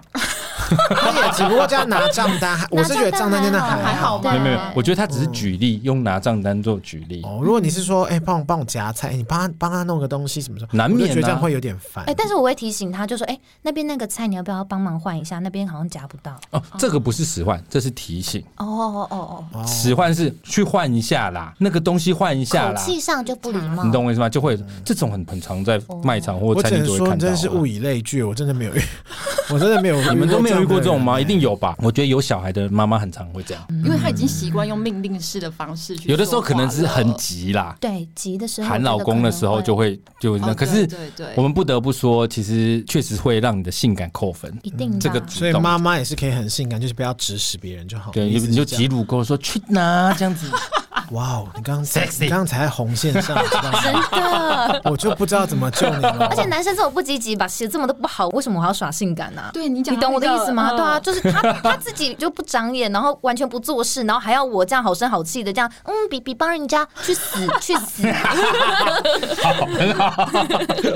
[0.90, 4.20] 他也只不过这样拿账单， 我是觉得账单真的还好。
[4.20, 7.22] 没有没有，我觉得他只是举例，用拿账单做举例。
[7.24, 12.04] 哦，如果你是说，哎，帮我帮我夹菜，你帮他帮他弄个东西什么什么，难免觉得这样会有点烦。
[12.06, 15.38] 哎，但是我会提醒他，就说，哎，那边那个菜你要不要帮忙换一下？
[15.38, 16.38] 那边好像夹不到。
[16.50, 18.42] 哦，这个不是使唤，这是提醒。
[18.56, 22.80] 哦哦哦哦，使唤是去换一下啦，那个东西换一下啦。
[22.80, 24.28] 口气上就不礼貌，你懂我意思吗？
[24.28, 27.16] 就会这种很很常在卖场或餐厅都会看到。
[27.16, 28.72] 真的是物以类聚，我真的没有，
[29.50, 31.20] 我真的没有，你们都没有遇过这种吗？
[31.20, 31.40] 一定。
[31.40, 31.74] 有吧？
[31.78, 36.10] 我觉得有小孩的妈妈很常会这样，因为她已经习惯用命令式的方式去。
[36.10, 40.52] 有的时候可能是很急啦，对，急的时候喊老公的时候就会就那。
[40.52, 40.86] 可是，
[41.34, 44.54] 我们不得不说，其实确实会让你的性感扣分。
[44.62, 48.10] 一定这个，所以妈妈也是可以很性感，就是不要指使别人就好。
[48.10, 50.46] 对，你就挤乳沟说去哪这样子。
[51.10, 51.48] 哇哦！
[51.56, 53.36] 你刚刚才你刚刚才在红线上，
[53.82, 56.28] 真的，我就不知道怎么救你了。
[56.30, 59.50] 而且男生这么不积极，把写这么的不好，为什么我还要耍性感呢？
[59.52, 60.70] 对你讲，你懂我的意思吗？
[60.70, 68.06] 对啊，就是他 他自己就不长眼，然后完全不做事，然后还要我这样好声好气的这样，嗯，比比帮人家去死去死。
[69.42, 70.30] 好，很好，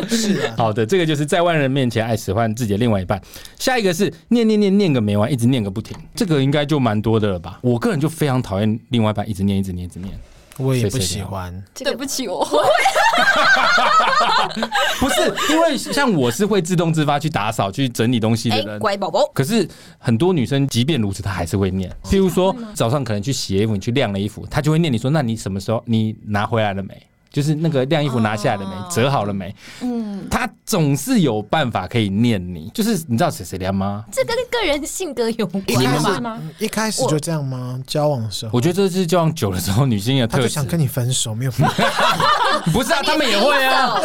[0.08, 0.86] 是啊好的。
[0.86, 3.20] 这个就是在外人面前爱使唤自己的另外一半。
[3.58, 7.58] 下一个是念念念念个没完，一直念个不停，这个应该就蛮多的了吧？
[7.62, 10.03] 我个人就非常讨厌另外一半一直念一直念一直念。
[10.56, 12.58] 我也不喜欢，对不起，我会。
[15.00, 19.28] 不是因为像我是会自动自发去打扫、去整理东西的人，乖宝宝。
[19.34, 21.90] 可是很多女生即便如此，她还是会念。
[22.04, 26.94] 譬如说早上可能去洗衣服，你去晾了衣服，她就会念你说：“那你什么时候你拿回来了没？”
[27.34, 28.94] 就是那个晾衣服拿下来了没？
[28.94, 29.52] 折好了没？
[29.80, 32.70] 嗯，他总是有办法可以念你。
[32.72, 34.04] 就是你知道谁谁凉吗？
[34.12, 36.40] 这跟个人性格有关吗？
[36.60, 37.82] 一开始就这样吗？
[37.88, 40.42] 交往的时候，我觉得这是交往久了之后女性的特质。
[40.44, 41.52] 他就想跟你分手，没有。
[42.72, 44.00] 不是啊，他们也会啊，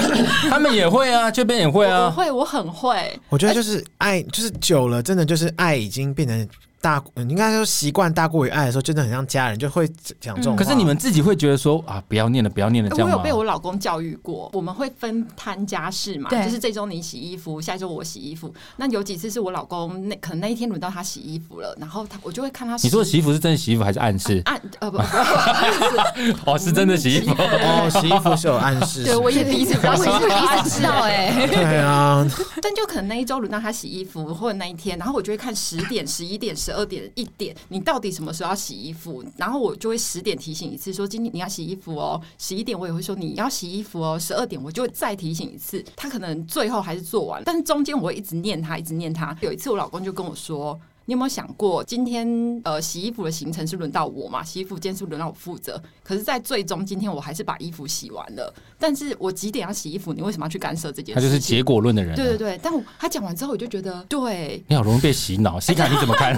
[0.49, 3.19] 他们也会啊，这边也会啊，我会，我很会。
[3.29, 6.47] 我觉得就是爱，就是久了，真的就是爱已经变成。
[6.81, 9.85] 大，应该说习惯大过于爱的时候，真的很像家人，就会
[10.21, 10.63] 讲这种话。
[10.63, 13.05] 可是你们自己会觉得说啊，不要念了，不要念了，这样？
[13.05, 18.53] 我有被我老公教育过，我们会分摊家事嘛，就是这周你洗衣服，下周我洗衣服。
[18.77, 22.87] 那有几次是我老公那可能那一天轮到他洗衣服了，然后他我就会看他洗。
[22.87, 24.41] 你说的洗衣服是真的洗衣服还是暗示？
[24.45, 24.99] 暗呃不，
[26.49, 29.03] 哦是真的洗衣服 哦，洗衣服是有暗示。
[29.03, 31.47] 对，我也第一次知道，我也是第一次知道哎。
[31.47, 32.25] 对啊，
[32.61, 37.55] 但就可能那一周轮到他洗衣服，或者那一天，然后我就会看十点、十一点、十二点、一点。
[37.67, 39.23] 你到底什么时候要洗衣服？
[39.37, 42.21] 然后我就会十点提醒一次，说今天你要洗衣服哦。
[42.37, 44.17] 十一点我也会说你要洗衣服哦。
[44.17, 45.83] 十二点我就会再提醒一次。
[45.95, 49.35] 他可能最后还是做完，但是中间我会一直念他，一直念他。
[49.41, 50.79] 有一次我老公就跟我说。
[51.09, 54.43] 你有没有想过，今天呃洗衣服的行程是轮到我嘛？
[54.43, 55.81] 洗衣服今天是轮到我负责。
[56.03, 58.53] 可是，在最终今天我还是把衣服洗完了。
[58.77, 60.13] 但是我几点要洗衣服？
[60.13, 61.19] 你为什么要去干涉这件事？
[61.19, 62.15] 他就是结果论的人、啊。
[62.15, 64.63] 对对对，但我他讲完之后，我就觉得对。
[64.67, 66.37] 你好容易被洗脑，西卡你怎么看？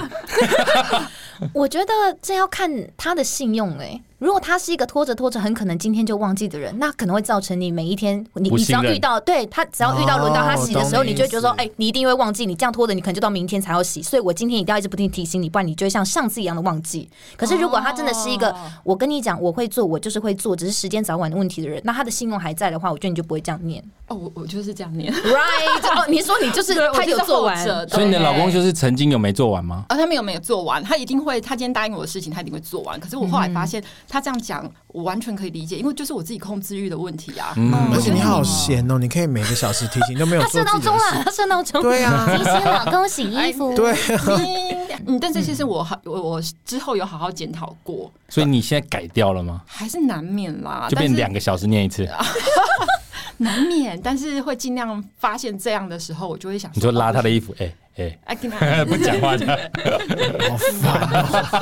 [1.54, 1.92] 我觉得
[2.22, 4.02] 这要看他的信用哎、欸。
[4.22, 14.04] 如果他是一个拖着拖着，很可能今天就忘记的人，那可能会造成你每一天，你你只要遇到，对他只要遇到轮到他洗的时候，你就会觉得说，哎、欸，你一定会忘记，你这样拖着，你可能就到明天才要洗。
[14.04, 17.10] 所以我今天一定要一直不停提醒你，不然你就会像上次一样的忘记。
[17.36, 23.84] 可是如果他真的是一个，我跟你讲，我会做，我就是会做，只是时间早晚的问题的人，那他的信用还在的话，我觉得你就不会这样念。
[24.06, 26.00] 哦，我我就是这样念，right？
[26.00, 27.58] 哦，你说你就是他有做完，
[27.90, 29.86] 所以你的老公就是曾经有没做完吗？
[29.90, 33.00] 啊，他没有没有做完，他一定会，他今天答应我的事情，他一定会做完。
[33.00, 34.70] 可是我后来发现，他这样讲。
[34.94, 37.54] 我完全可以理解，因为就是我自己控制欲的问题啊。
[37.56, 40.42] 嗯，而且你好闲哦，你可以每个小时提醒都没有。
[40.42, 41.82] 他设闹钟了，他设闹钟。
[41.82, 43.74] 对啊，提醒老公洗衣服。
[43.74, 43.96] 对。
[45.08, 48.12] 嗯，但这些是我好，我我之后有好好检讨过。
[48.28, 49.62] 所以你现在改掉了吗？
[49.66, 52.06] 还是难免啦，就变两个小时念一次。
[53.38, 56.70] 难免，但是会尽量发现这样的时候，我就会想。
[56.76, 57.74] 你就拉他的衣服，哎
[58.26, 58.36] 哎，
[58.86, 59.48] 不讲话的，
[60.50, 60.58] 好
[61.44, 61.62] 烦。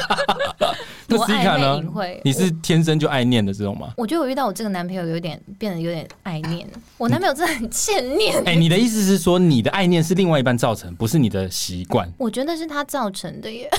[1.09, 1.81] 那西卡呢？
[2.23, 3.89] 你是天生就爱念的这种吗？
[3.97, 6.67] 我觉得我遇到我这个男朋友有点变得有点爱念。
[6.97, 8.41] 我男朋友真的很欠念。
[8.45, 12.11] 哎，你的意思是说你的爱念是另外一半造成，不是你的习惯？
[12.17, 13.69] 我觉得是他造成的耶。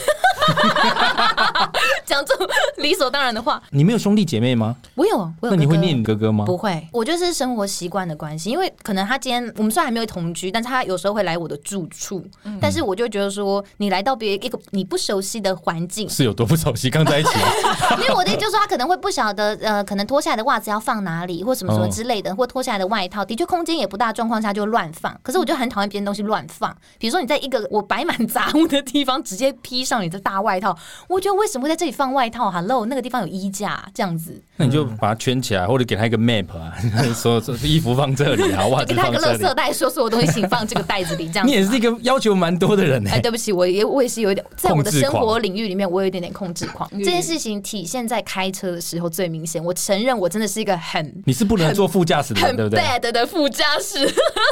[2.04, 2.46] 讲这种
[2.78, 3.62] 理所当然的话。
[3.70, 4.76] 你没有兄弟姐妹吗？
[4.94, 5.50] 我有，我有。
[5.50, 6.44] 那你会念你哥哥吗？
[6.44, 8.50] 不会，我就是生活习惯的关系。
[8.50, 12.24] 因为可能他今天我们虽然还没有同居，但是他有时候会来我的住处。
[12.60, 16.90] 但是我就觉得说，你来到别一个你不熟悉的环境，是有多不熟悉？
[16.90, 17.30] 刚在。
[18.00, 25.18] 因为我的意思就是说，他可能会不晓得，呃，可能脱下来的袜子要放哪里，或什么什么之类的，或脱下来的外套，的确空间也不大，状况下就乱放。
[25.22, 30.76] 可是我就很讨厌别人东西乱放，比如说你在一个 我摆满杂物的地方，直接披上你的大外套，
[31.08, 34.42] 我觉得为什么会在这里放外套？Hello，那个地方有衣架，这样子。
[34.60, 36.70] 那你就把它圈起来，或者给他一个 map 啊，
[37.16, 38.94] 说说衣服放这里啊， 袜子放这里。
[38.94, 41.46] 给他一个垃圾袋，说所有东西请放这个袋子里，这样。
[41.46, 43.18] 你也是一个要求蛮多的人哎。
[43.20, 46.88] 对不起，我也我也是有点在我的生活领域里面，我有一点点控制狂。
[46.98, 49.64] 这件事情体现在开车的时候最明显。
[49.64, 51.22] 我承认，我真的是一个很……
[51.24, 53.98] 你是不能坐副驾驶的人，对不对？bad 的副驾驶，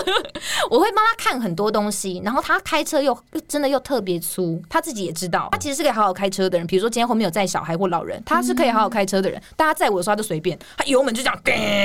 [0.70, 6.66] 我会帮他看很多东西，然后他开车又真的又特别粗，他自己也知道，他其实是可以好好开车的人。
[6.66, 9.40] 比如说今天后面有载小孩或老人，他是可以好好开车的人。
[9.56, 11.38] 大家在我的时候他就随便，他油门就这样，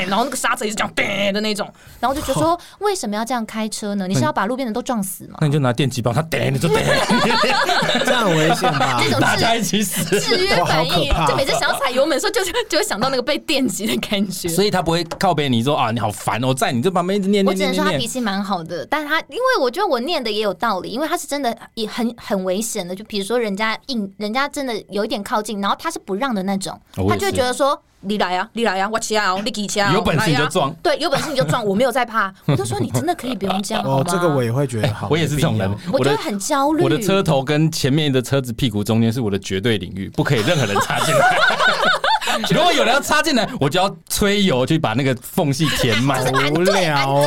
[0.07, 0.93] 然后那个刹车也是这样
[1.33, 1.67] 的那种，
[1.99, 4.07] 然后就觉得说，为什么要这样开车呢？
[4.07, 5.37] 你是要把路边的人都撞死吗？
[5.41, 6.75] 那你就拿电击棒，他噔你就噔，
[8.05, 8.99] 这样很危险吧？
[9.03, 14.47] 这种大家一起死，制约反应，就每次想要踩油门的时候，就就会想到那个被电击的感觉。
[14.49, 17.67] 所以他不会靠北你说啊，你好烦哦，在你这旁边一直念念念。
[17.69, 22.95] 我只能说他脾气蛮好的，但是他因为我觉得我念的也有道理，因为他是真的也很很危险的。
[22.95, 27.81] 就比如说人家硬，人家真的有一点靠近，然后他是不让的那种，他就会觉得说。
[28.03, 32.33] 你来啊，你来啊，我骑啊，你骑啊，有本事你就撞，对，有本事你就撞， 我没有在怕。
[32.45, 36.83] 我就说你真的可以不用这样哦，这个我也会觉得好， 我也是这种人，我觉得很焦虑。
[36.83, 41.37] 我的车头跟前面的车子屁股中间是我的绝对领域，不可以任何人插进来。
[42.49, 46.19] 如果有人要插进来，我就要吹油去把那个缝隙填满。
[46.51, 47.21] 无聊，好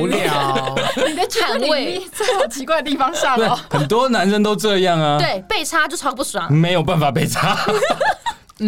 [0.00, 0.74] 无聊。
[1.06, 3.58] 你的权位在好奇怪的地方上哦。
[3.68, 5.18] 很多男生都这样啊。
[5.18, 6.50] 对，被插就超不爽。
[6.50, 7.58] 没有办法被插。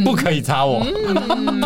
[0.04, 0.82] 不可以插我，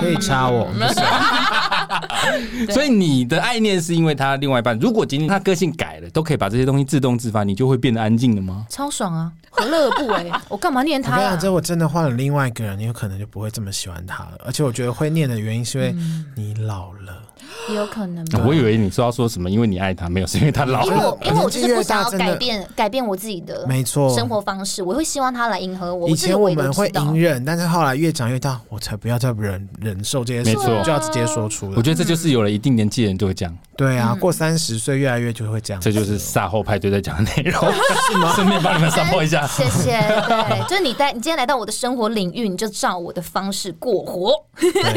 [0.00, 0.68] 可以插我。
[2.70, 4.76] 所以你的爱念是因为他另外一半。
[4.78, 8.66] 如果今天他个性改了，都可以把这些东西自动自发，你就会变得安静了吗？
[8.68, 10.32] 超爽啊，何乐而不为？
[10.48, 11.12] 我干嘛念他？
[11.12, 14.32] 我跟你讲，我真的换了另外一个人，你有可能就不会这么喜欢他了。
[14.44, 15.94] 而且我觉得会念的原因是因为
[16.34, 17.22] 你老了。
[17.68, 18.24] 也有可能。
[18.46, 20.84] 我以为你说要说什么，因为你爱他，没有，是因为他老。
[20.84, 26.08] 因为因为我就是不想要改变改变我自己的没错生活方式，我会希望他来迎合我。
[26.08, 31.76] 以前我们会隐忍，但是后来越长越大，我才不要再忍忍受这些事，没错，就要直接说出来。
[31.76, 33.58] 我觉得这就是有了一定年纪的人就会这样。
[33.76, 35.80] 对啊，过三十岁越来越就会这样。
[35.82, 37.60] 这就是赛后派对在讲的内容，
[38.10, 38.32] 是吗？
[38.34, 39.90] 顺便帮你们 support 一下， 谢谢。
[39.90, 44.32] 对，就是你在你今天来到我的生活领域，你就照我的方式过活。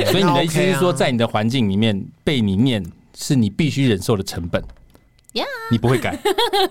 [0.10, 2.84] 所以你的意思是说，在你的环境里面被你念，
[3.16, 4.64] 是你必须忍受的成本。
[5.34, 6.18] 呀，你不会改。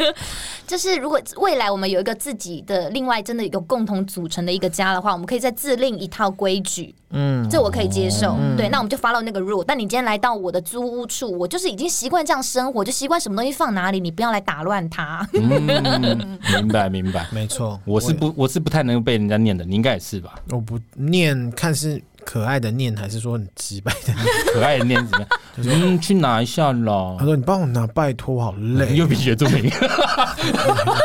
[0.66, 6.92] 就是如果未来我们有一个自己的另外真的有共同组成的一个家的话，我们可以再自定一套规矩。
[7.10, 8.36] 嗯，这我可以接受。
[8.56, 9.62] 对，那我们就 follow 那个 rule。
[9.64, 15.26] 但你今天来到我的租屋处，我就是已经习惯这样生活，就习惯什么东西放哪里，你不要来打乱它。
[15.32, 17.80] 明白，明白，没错。
[17.84, 20.34] 我是不，我是不太能被人家念的，你应该也是吧？
[20.50, 22.02] 我不念，看是。
[22.28, 24.26] 可爱的念还是说很直白的念？
[24.52, 25.28] 可爱的念怎么样？
[25.56, 27.16] 嗯，去拿一下啦。
[27.18, 29.72] 他说：“你帮我拿，拜托，我好累。”又比原住民，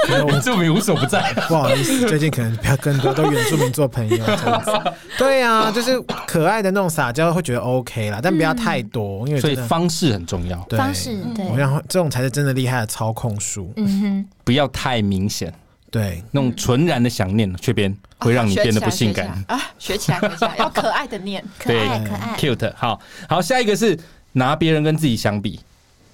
[0.10, 1.34] 原住民无所不在。
[1.48, 4.72] 不好意思，最近可能比较更多都原住民做朋友这样子。
[5.18, 5.98] 对啊，就是
[6.28, 10.60] 可爱的那种撒娇会觉得 OK 啦，但不要太多，因为所以方式很重要。
[10.72, 13.72] 方式对，然后这种才是真的厉害的操控术。
[13.78, 15.54] 嗯哼，不要太明显。
[15.94, 19.62] 对，那种纯然的想念，却变会让你变得不性感啊！
[19.78, 22.74] 学起来，学起来， 要可爱的念，可爱可爱，cute。
[22.76, 23.96] 好好，下一个是
[24.32, 25.60] 拿别人跟自己相比，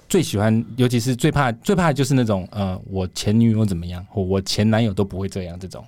[0.06, 5.82] 最喜欢，尤其是最怕最怕的就是那种呃，我前女友怎么样，或我前男友都不会这样这种。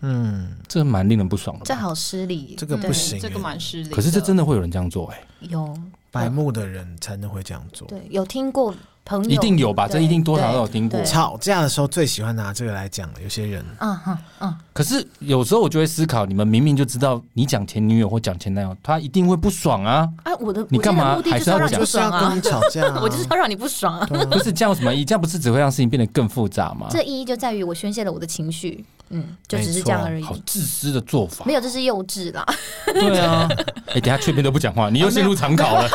[0.00, 1.64] 嗯，这蛮令人不爽的。
[1.64, 3.90] 这好失礼，这个不行，这个蛮失礼。
[3.90, 5.20] 可是这真的会有人这样做哎？
[5.42, 5.72] 有
[6.10, 7.86] 白目的人才能会这样做。
[7.86, 8.74] 对，有听过。
[9.04, 11.02] 朋友一定有吧，这一定多少都有听过。
[11.02, 13.64] 吵架的时候最喜欢拿这个来讲了，有些人。
[13.80, 14.54] 嗯哼嗯。
[14.72, 20.08] 可是有时候我就会思考，你们明明就知道，你讲前女友或讲前男友，他一定会不爽啊。
[20.22, 21.80] 啊，我的你干嘛还是要讲？
[21.80, 24.06] 就是要跟你吵架， 我就是要让你不爽啊。
[24.06, 25.04] 不是这样什么意义？
[25.04, 26.86] 这样不是只会让事情变得更复杂吗？
[26.90, 30.22] 这意义就在于我宣泄了我的情绪，嗯，就只是这样而已。
[30.22, 31.44] 好自私的做法。
[31.44, 32.46] 没有，这是幼稚啦。
[32.86, 33.48] 对啊。
[33.92, 35.86] 哎，等下雀边都不讲话，你又陷入长考了。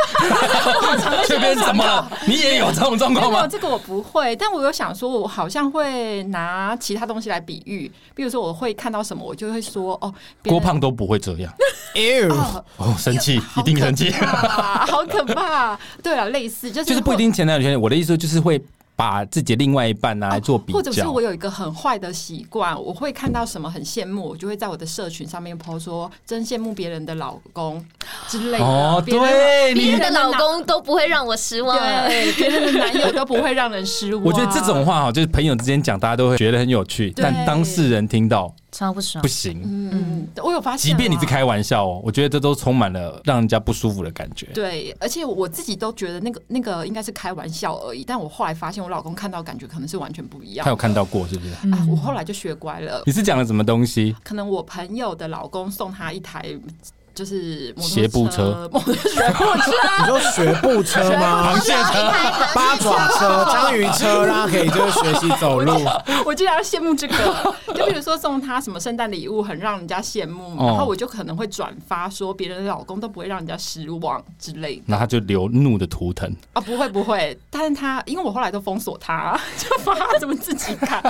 [1.26, 2.12] 雀边怎么了？
[2.28, 3.48] 你也有这种状况吗？
[3.48, 10.14] 这个我不会，但我有想说，我好像会拿其他东西来比喻，比如说我会看到什么，我就会说哦，
[10.46, 11.54] 郭胖都不会这样。
[12.78, 15.78] 哦，生气，一定生气，好可怕。
[16.04, 18.62] 对啊，类似就是就是不一定前男友，我的意思就是会。
[18.98, 27.86] 把自己另外一半拿来做比较，或者是我有一个很坏的习惯，我会看到什么很羡慕，我就会在我的社群上面 po 说，真羡慕别人的老公
[28.28, 28.66] 之类的。
[28.66, 34.26] 哦，对，别人的老公都不会让我失望，对，别人的男友都不会让人失望。
[34.26, 38.52] 我觉得这种话哈，就是朋友之间讲，大家都会觉得很有趣，但当事人听到。
[38.72, 39.62] 超不爽，不行。
[39.64, 44.48] 嗯，我有发现，即便你是开玩笑哦，我觉得这都充满了让人家不舒服的感觉。
[44.54, 50.64] 对，而且我自己都觉得那个那个应该是开玩笑而已，但我后来发现，我老公看到感觉可能是完全不一样。
[50.64, 51.54] 他有看到过，是不是？
[51.72, 53.02] 啊，我后来就学乖了。
[53.06, 54.16] 你是讲了什么东西？
[54.24, 56.46] 可能我朋友的老公送他一台。
[57.18, 61.52] 就是学步车，学步车，你说学步车吗？
[61.52, 62.12] 螃蟹车、
[62.54, 65.74] 八爪车、章鱼车，让他可以就是学习走路。
[66.24, 74.84] 我经常羡慕这个，就比如说送他什么圣诞礼物，很让人家羡慕，然后我就可能会转发说别人的老公都不会让人家失望之类的。
[74.86, 76.62] 那他就流怒的图腾啊？
[76.62, 81.02] 不会不会，但是他因为我后来都封锁他， 就发他怎么自己看。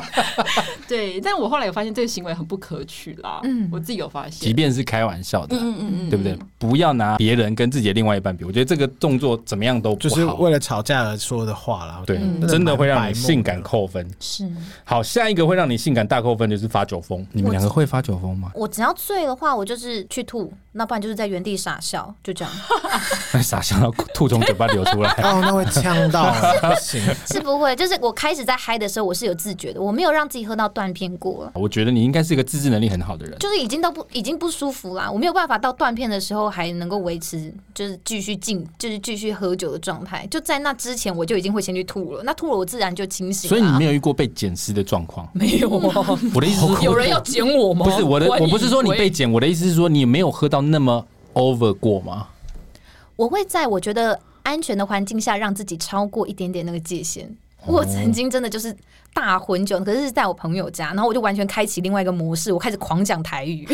[0.88, 3.42] 对，但我后来有发现这个行为很不可取啦。
[3.44, 5.97] 嗯，我自己有发现，即便是开玩笑的，嗯嗯。
[6.10, 6.38] 对不对？
[6.60, 10.00] 不要拿别人跟自己的另外一半比，我觉得这个动作怎么样都不好。
[10.00, 12.02] 就是为了吵架而说的话啦。
[12.06, 14.08] 对，真的会让你性感扣分。
[14.20, 14.50] 是。
[14.84, 17.26] 好，下一个会让你性感大扣分就是发酒疯。
[17.32, 18.52] 你们两个会发酒疯吗？
[18.56, 22.54] 我只要醉的话，我就是去吐，那不然就是在原地傻笑，就这样。
[23.34, 26.32] 那傻笑到吐从嘴巴流出来， 哦，那会呛到。
[26.62, 27.76] 不行，是不会。
[27.76, 31.52] 就是我开始在嗨的时候，我是有自觉的，我没有让自己喝到断片过。
[31.56, 33.38] 我觉得你应该是一个自制能力很好的人。
[33.40, 40.28] 就是已经都不已经不舒服啦，我没有办法到断片的时候还能够维持，就是继续进，就是继续喝酒的状态。
[40.30, 42.22] 就在那之前，我就已经会先去吐了。
[42.24, 43.50] 那吐了，我自然就清醒。
[43.50, 45.28] 所以你没有遇过被捡尸的状况？
[45.34, 45.68] 没有。
[45.70, 47.86] 我的意思是，有人要捡我吗？
[47.86, 52.28] 不是我的，我不是说你被捡，我的意思是说你没有喝到那么 over 过吗？
[53.16, 57.36] 我会在我觉得安全的环境下，让自己超过一点点那个界限。
[57.66, 58.76] 我曾经真的就是
[59.14, 63.68] 大混酒，可是是在我朋友家，然后我就完全开启另外一个模式，我开始狂讲台语，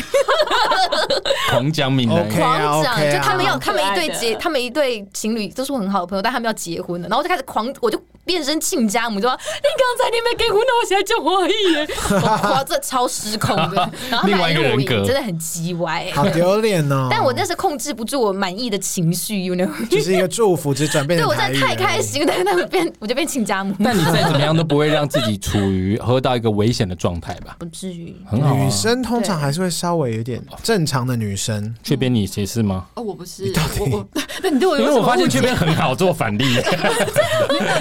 [1.49, 11.87] 狂讲闽南语，狂讲，就他们要他们一对结，他们一对情侣都是我很好的朋友，但他们要结婚了，然后我就开始狂，我就变身亲家母，就说你刚才你没结婚，那我现在就怀疑耶，
[12.23, 15.03] 哇，这超失控的，然后另外一个人格。
[15.03, 17.07] 真的很鸡歪，好丢脸哦。
[17.11, 21.19] 但我那是控制不住我满意的情绪，you know， 就是一个祝福，只转变。
[21.19, 23.75] 对，我真的太开心，但是他们变，我就变亲家母。
[23.83, 27.55] 但你再怎么样都不会让自己处于喝到一个危险的状态吧？
[27.59, 28.55] 不至于，很好。
[28.55, 31.73] 女生通常还是会稍微有点正常的女生。
[31.83, 32.85] 雀边你谁是吗？
[32.95, 34.07] 哦，我不是，我我，
[34.41, 36.43] 那你对我，因为我发现雀边很好做反例。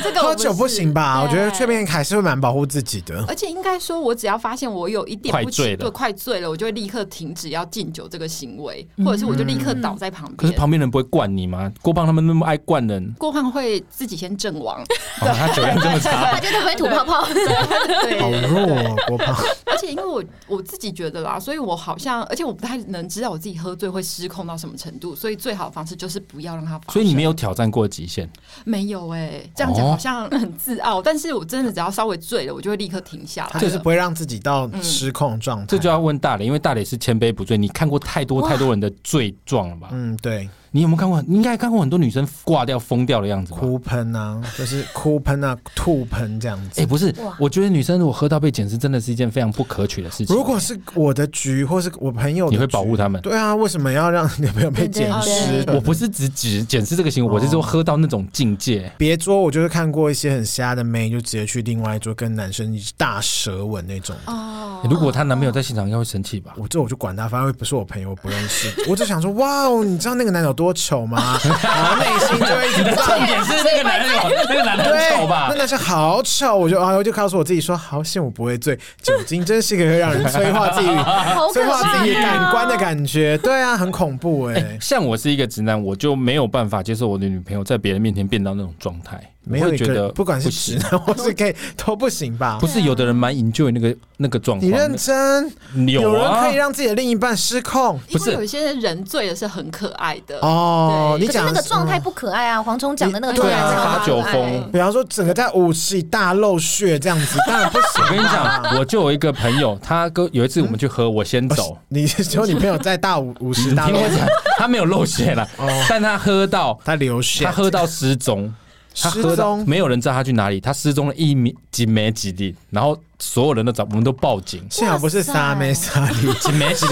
[0.03, 1.22] 这个喝酒不行吧？
[1.22, 3.24] 我觉得雀边还是会蛮保护自己的。
[3.28, 10.36] 而且应该说，我只要发现我有一点快醉了，快醉了，我就会立刻停止要敬酒这个行为，或者是我就立刻倒在旁边。
[10.36, 11.72] 可是旁边人不会灌你吗？
[11.80, 14.82] 郭胖他们那么爱灌人，郭胖会自己先阵亡。
[15.18, 17.26] 他酒量这么差， 他就特别吐泡泡。
[17.33, 19.35] 对，好弱哦，郭胖。
[19.66, 26.93] 而且因为我我自己觉得啦，所以我好像，而且我不太能知道我自己喝醉会失控到什么程度，所以最好的方式就是不要让他发生。
[26.93, 28.28] 所以你没有挑战过极限？
[28.64, 35.66] 没有哎、欸，这样讲好像很自傲，哦、但是我真的只要稍微醉了，我就会立刻停下来，就是不会让自己到失控状态、嗯。
[35.66, 39.89] 这就要问大磊，因为大磊是千杯不醉，你看过太多太多人的醉状了吧？
[39.93, 40.49] 嗯，对。
[40.75, 41.23] 你有没有看过？
[41.29, 43.59] 你应该看过很多女生挂掉、疯掉的样子吧？
[43.59, 46.81] 哭喷啊，就是 哭喷啊、吐喷这样子。
[46.81, 50.35] 哎、欸，不是，我觉得女生如果喝到被捡尸，真的是一件非常不可取的事情。
[50.35, 53.20] 如果是我的局，或是我朋友，你会保护他们？
[53.20, 55.64] 对啊，为什么要让女朋友被 捡尸？
[55.68, 58.91] 我不是只指捡尸这个行为，哦、我是说喝到那种境界。
[58.97, 64.16] 别桌，我就是看过一些很瞎的妹，就直接去另外一桌跟男生大舌吻那种。
[64.27, 66.55] 哦，如果她男朋友在现场，应该会生气吧？
[66.57, 68.73] 我这我就管他，反正不是我朋友，我不认识。
[68.89, 71.37] 我就想说，哇哦，你知道那个男的有多丑吗？
[71.63, 74.09] 然后内心就会一直在重点是那个男人，
[74.49, 75.47] 那个男的很丑吧？
[75.51, 80.87] 那男生好丑，我就啊，我就告诉我自己说，好险我不会醉，酒精真是一个会让人催化自己、
[81.53, 83.37] 催化自己感官的感觉。
[83.39, 84.79] 对啊，很恐怖哎、欸。
[84.81, 89.21] 像我是一个直男，我就没有办法接受我的女朋友在别人面前变到那种状态。
[89.45, 92.59] 没有觉得，不管是直男或是 gay 都不行吧？
[92.61, 94.66] 不是，有的人蛮 enjoy 那个那个状态。
[94.66, 95.53] 你认真？
[95.88, 97.99] 有人可以让自己的另一半失控？
[98.11, 101.16] 不是，有些人醉的是很可爱的哦。
[101.20, 102.62] 你讲那个状态不可爱啊？
[102.62, 108.05] 蝗虫讲的那个对啊，发酒疯，比方说整个在舞池里大漏血这样子， 当然不行。
[108.05, 111.76] 我跟你讲，我就有一个朋友，他跟有一次我们去喝，我先走。
[111.88, 114.24] 你说你朋友在大舞舞池大露血，
[114.57, 115.49] 他没有漏血了，
[115.88, 118.53] 但他喝到他流血，他喝到失踪。
[118.95, 122.99] 他喝到没有人知道他去哪里，他失踪了一米几没几地，然后。
[123.25, 124.66] 所有人都找，我们都报警。
[124.68, 126.27] 幸好不是沙妹沙里，
[126.59, 126.85] 没事。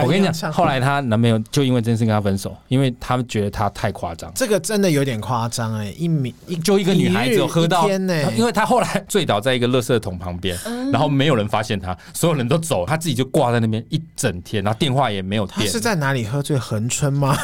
[0.00, 4.30] 我跟你讲，后来她男朋友就因为这件事跟她分手，因为他们觉得她太夸张。
[4.32, 10.56] 这个真的有点夸张哎，一米一就一个女孩子喝到，天呢，因为她后来醉倒在一个垃圾桶旁边，
[10.92, 15.68] 然后没有人发现她，所有人都走，她自己就挂在那边一整天，然后电话也没有电。
[15.68, 16.56] 是在哪里喝醉？
[16.56, 17.36] 恒春吗？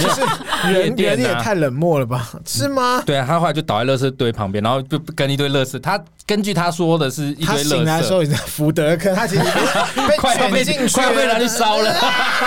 [0.00, 2.28] 就是人人也太冷漠了吧？
[2.44, 3.00] 是吗？
[3.06, 5.78] 对啊，她后来就倒在垃圾堆旁边，然后就跟一堆垃圾。
[5.78, 7.27] 她根据她说的是。
[7.34, 10.16] 他醒来的时候已经福德坑，他其实被
[10.64, 11.94] 卷进去，快被拿去烧了，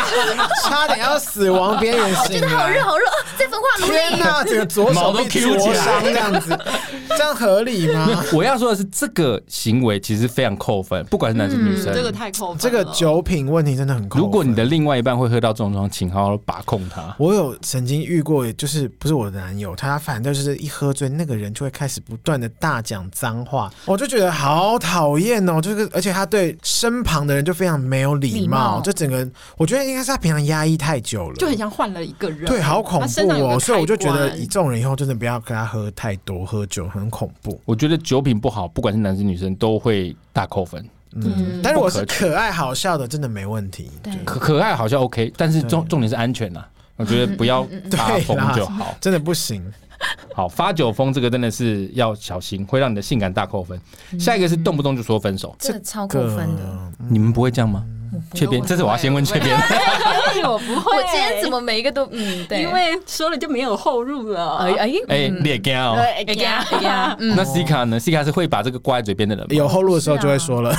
[0.63, 2.03] 差点要死亡边缘。
[2.03, 3.05] 我觉得好热好热，
[3.37, 3.91] 在焚化炉里。
[3.91, 6.57] 天哪，整个左手都 Q 起来，这样子，
[7.09, 8.23] 这样合理吗？
[8.33, 12.57] 我要说的是，这个行为其实非常扣分，不管是男生女生，这个太扣分。
[12.57, 14.21] 这个酒品问题真的很扣分。
[14.23, 17.15] 如果你的另外一半会喝到这种状况，请好好把控他。
[17.17, 25.61] 我有曾经遇过，就是不是我的男友，他反正就是一喝醉，那个人就会开始不断的大讲脏话，我就觉得好讨厌哦。
[25.61, 33.59] 就是，而且他对身旁的人就非常没有礼貌，就整个我觉得应该是他平常压抑太久了，就很像换了一个人，对，好恐怖哦。
[33.59, 37.59] 所以我就觉得，以这种人以后真的不要跟他喝太多，喝酒很恐怖。
[37.65, 40.83] 我觉得酒品不好，不管是男生女生都会大扣分。
[41.13, 43.91] 嗯，但是我是可爱好笑的，真的没问题。
[44.01, 46.63] 对，可可爱好笑 OK，但是重重点是安全呐。
[46.95, 49.61] 我觉得不要发疯就好，真的不行。
[50.33, 53.79] 好，发酒疯这个真的是要小心，会让你的性感大扣分。
[54.19, 56.91] 下一个是动不动就说分手，这个超扣分的。
[57.09, 57.85] 你们不会这样吗？
[58.33, 59.57] 雀边，这是我要先问雀边。
[60.43, 64.57] 我不会，我今天怎么每一个都嗯，对，因为说了就没有后路了。
[64.57, 67.17] 哎哎哎，烈干哦，烈干烈干。
[67.35, 67.99] 那西卡呢？
[67.99, 70.75] 西卡是会把这个挂在嘴边的人，有后路的时候就会说了。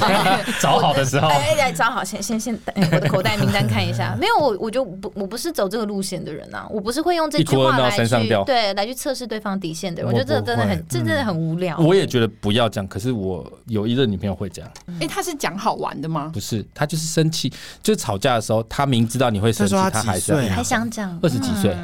[0.60, 2.58] 找好的时候，哎，找好，先先先，
[2.92, 4.14] 我的口袋名单看一下。
[4.20, 6.66] 没有我，我就不，我不是走这个路线的人呐。
[6.70, 8.06] 我不是会用这句话来去
[8.44, 10.10] 对来去测试对方底线的人。
[10.10, 11.78] 我觉得这真的很，这真的很无聊。
[11.78, 14.70] 我也觉得不要这样，可是我有一任女朋友会这样。
[15.00, 16.30] 哎，她是讲好玩的吗？
[16.32, 17.52] 不是，他就是生气，
[17.82, 21.18] 就是吵架的时候，他明知道你会生气，他还是还想讲。
[21.22, 21.74] 二十几岁，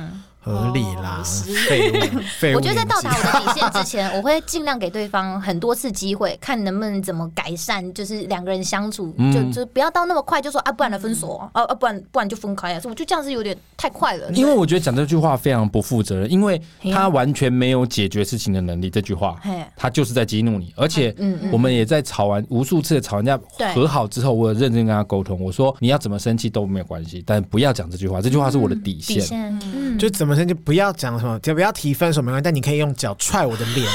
[0.44, 1.22] 合理啦，
[1.68, 2.56] 废物，废物。
[2.56, 12.80] 我觉得在到达我的底线之前，我会尽量给对方很多次机会，看能不能怎么改善，就是两个人相处，嗯、就就不要到那么快就说啊，不然来分手啊，啊，不然不然就分开啊。
[12.84, 14.28] 我就这样子有点太快了。
[14.32, 16.60] 因为我觉得讲这句话非常不负责任，因为
[16.92, 18.90] 他完全没有解决事情的能力。
[18.90, 19.40] 这句话，
[19.76, 21.14] 他就是在激怒你，而且
[21.52, 23.38] 我们也在吵完无数次的吵完架
[23.74, 29.24] 和好之后，我有认真跟他沟通，我说你要怎么生气都没有关系，但不要讲这句话，这句话是我的底线。
[29.32, 31.12] 嗯嗯、就怎么们先就不要讲。
[31.20, 31.38] 什么？
[31.40, 33.86] 就不要提分手没关系，但你可以用脚踹我的脸，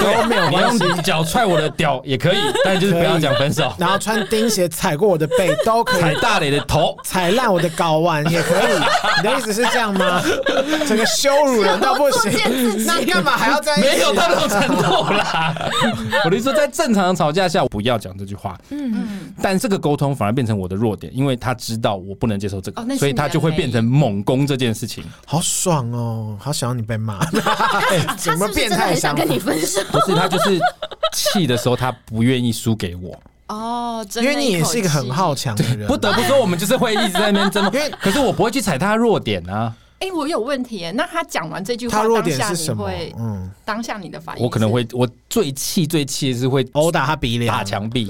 [0.00, 0.84] 都没有关系。
[1.02, 3.72] 脚踹我的屌也可以，但就是不要讲分手。
[3.78, 8.74] 然后穿钉鞋踩过我的背都可以，踩大磊的头，踩烂我的睾丸也可以。
[9.18, 10.22] 你的意思是这样吗？
[10.86, 12.32] 整个羞辱人到不行，
[12.86, 13.88] 那干嘛还要在一起？
[13.88, 15.54] 没有到那种程度啦。
[16.24, 18.58] 我的意思说，在正常的吵架下，我不要讲这句话。
[18.70, 19.34] 嗯嗯。
[19.42, 25.04] 但这个沟通反而变成我的弱点，因为他知道我不能接受这个，哦、所以他就会变成猛攻这件事情。
[25.26, 27.24] 好爽哦，好想要你被骂。
[28.06, 28.94] 他什么变态？
[28.94, 29.80] 想跟你分手？
[29.90, 30.58] 不是，他就是
[31.12, 33.18] 气的时候，他不愿意输给我。
[33.48, 37.64] 哦，因为你也是一个很好强的人，不得不说，我们就是会一直在那边争。
[37.72, 39.74] 因为，可是我不会去踩他弱点啊。
[40.00, 40.90] 哎，我有问题。
[40.94, 42.90] 那他讲完这句话，他弱点是什么？
[43.18, 48.06] 嗯，当下你的反应，我可能会，我最气最气的是会殴打他鼻梁，打墙壁。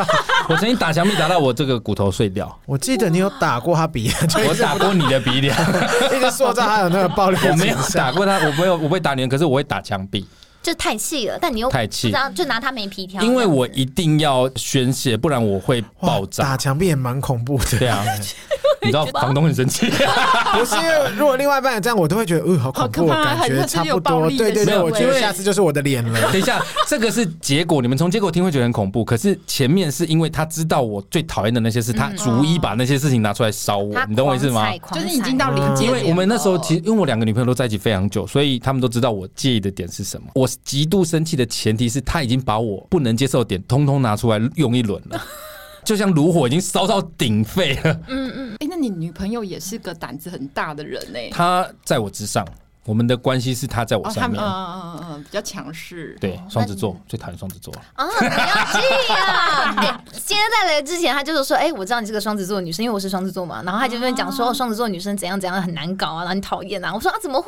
[0.48, 2.58] 我曾经打墙壁打到我这个骨头碎掉。
[2.66, 5.56] 我记得你有打过他鼻梁，我打过你的鼻梁，
[6.14, 7.38] 一直塑造他有那个暴力。
[7.48, 10.26] 我没有打过他，我没有，我不会打你，可是我会打墙壁。
[10.68, 13.22] 就太气了，但你又太气，就拿他没皮条。
[13.22, 16.44] 因为我一定要宣泄，不然我会爆炸。
[16.44, 18.04] 打墙壁也蛮恐怖的，对啊。
[18.88, 19.86] 你知道房东很生气，
[20.58, 24.30] 不是因为如果另外一半这样，我都会觉得，嗯，好恐怖，感觉差不多。
[24.30, 26.20] 对对对，我觉得下次就是我的脸了。
[26.32, 29.04] 等一下，这个是结果，你们从结果听会觉得很恐怖。
[29.04, 34.70] 可是前面是因为他知道我最讨厌的那些事，他逐一把那些事情拿出来烧我，你懂我意思吗？
[34.92, 35.88] 就是已经到临界点。
[35.88, 40.28] 因为我们那时候其实，因为我两个女朋友都在一起非常久，所以他们都知道我介意的点是什么。
[40.34, 45.20] 我极度生气的前提是他已经把我不能接受的点通通拿出来用一轮了。
[45.88, 47.98] 就像炉火已经烧到顶沸了。
[48.08, 51.18] 嗯嗯，哎，那你女朋友也是个胆子很大的人呢？
[51.32, 52.46] 她在我之上。
[52.88, 56.16] 我们的关系是他在我上面，嗯嗯嗯嗯，比较强势。
[56.18, 57.70] 对，双子座最讨厌双子座。
[57.92, 59.74] 啊，不要气啊！
[59.76, 63.62] 哎，今天在来之前，他就是说，哎，我知道你是个双子座女生，因为我是双子座嘛。
[63.62, 66.94] 然后他就跟你讲说，双子座女生怎样怎样很难搞啊，然后很讨厌啊。
[66.94, 67.46] 我说啊，怎么会？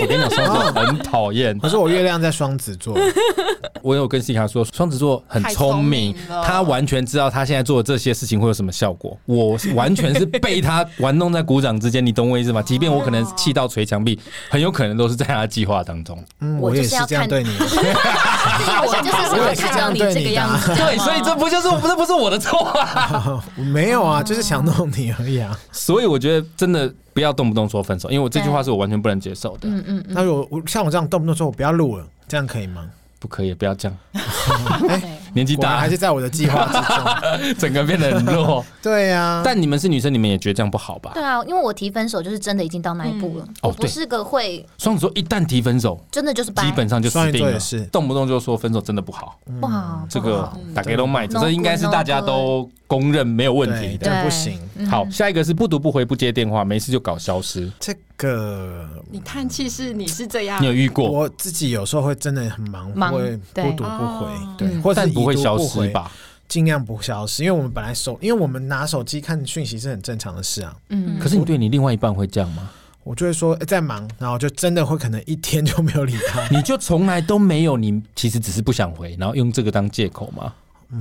[0.00, 1.58] 我跟你讲，双子座 很讨厌。
[1.58, 2.96] 可是我月亮在双子座，
[3.82, 9.14] 我有跟西卡说，双子座很聪明，他完全知道他现在做的这些事情会有什么效果。
[9.26, 12.62] 我完全是被他玩弄在鼓掌之间，你懂我意思吗？
[12.62, 14.18] 即便我可能气到捶墙壁。
[14.48, 16.22] 很有可能都是在他计划当中。
[16.40, 17.50] 嗯，我也是这样对你。
[17.58, 20.46] 我就是我也是这样对你的。
[20.76, 23.42] 对，所以这不就是这不是我的错啊？
[23.56, 25.58] 没有啊，就是想弄你而已啊。
[25.72, 29.68] 所以我觉得真的不要动不动说分手，因为我这句话是我完全不能接受的。
[29.68, 30.04] 嗯嗯。
[30.08, 32.84] 那如果像我这样动不动说我不要录了，这样可以吗？
[33.18, 33.98] 不可以，不要这样。
[35.36, 38.64] 年纪大还是在我的计划之中， 整个变得很弱。
[38.82, 41.10] 对呀，但你们是女生，你们也觉得这样不好吧？
[41.14, 43.46] 对啊，因为我提分手就是真的已经到那一步了。
[43.62, 47.60] 我不是个会双子座，一旦提分手，真的就是基本上就死定了。
[47.60, 49.38] 是动不动就说分手，真的不好。
[49.60, 54.24] 不好，这个大家都卖，这应该是大家都公认没有问题的。
[54.24, 54.58] 不行。
[54.88, 57.70] 好，下一个是不读不回不接电话，没事就搞消失。
[57.80, 61.10] 这个你叹气是你是这样，你有遇过？
[61.10, 64.26] 我自己有时候会真的很忙，会不读不回，
[64.56, 66.10] 对，或者不会消失吧，
[66.48, 70.74] 尽量不消失，因为我们本来手，因为我们拿手机看讯息是很正常的事啊。
[70.90, 72.70] 嗯，可是你对你另外一半会这样吗？
[73.02, 76.44] 我就会说在忙，然后就真的会可能一天就没有理他。
[76.48, 80.52] 你就从来都没有，你其实只是不想回，然后用这个当借口吗？
[80.90, 80.98] 嗯，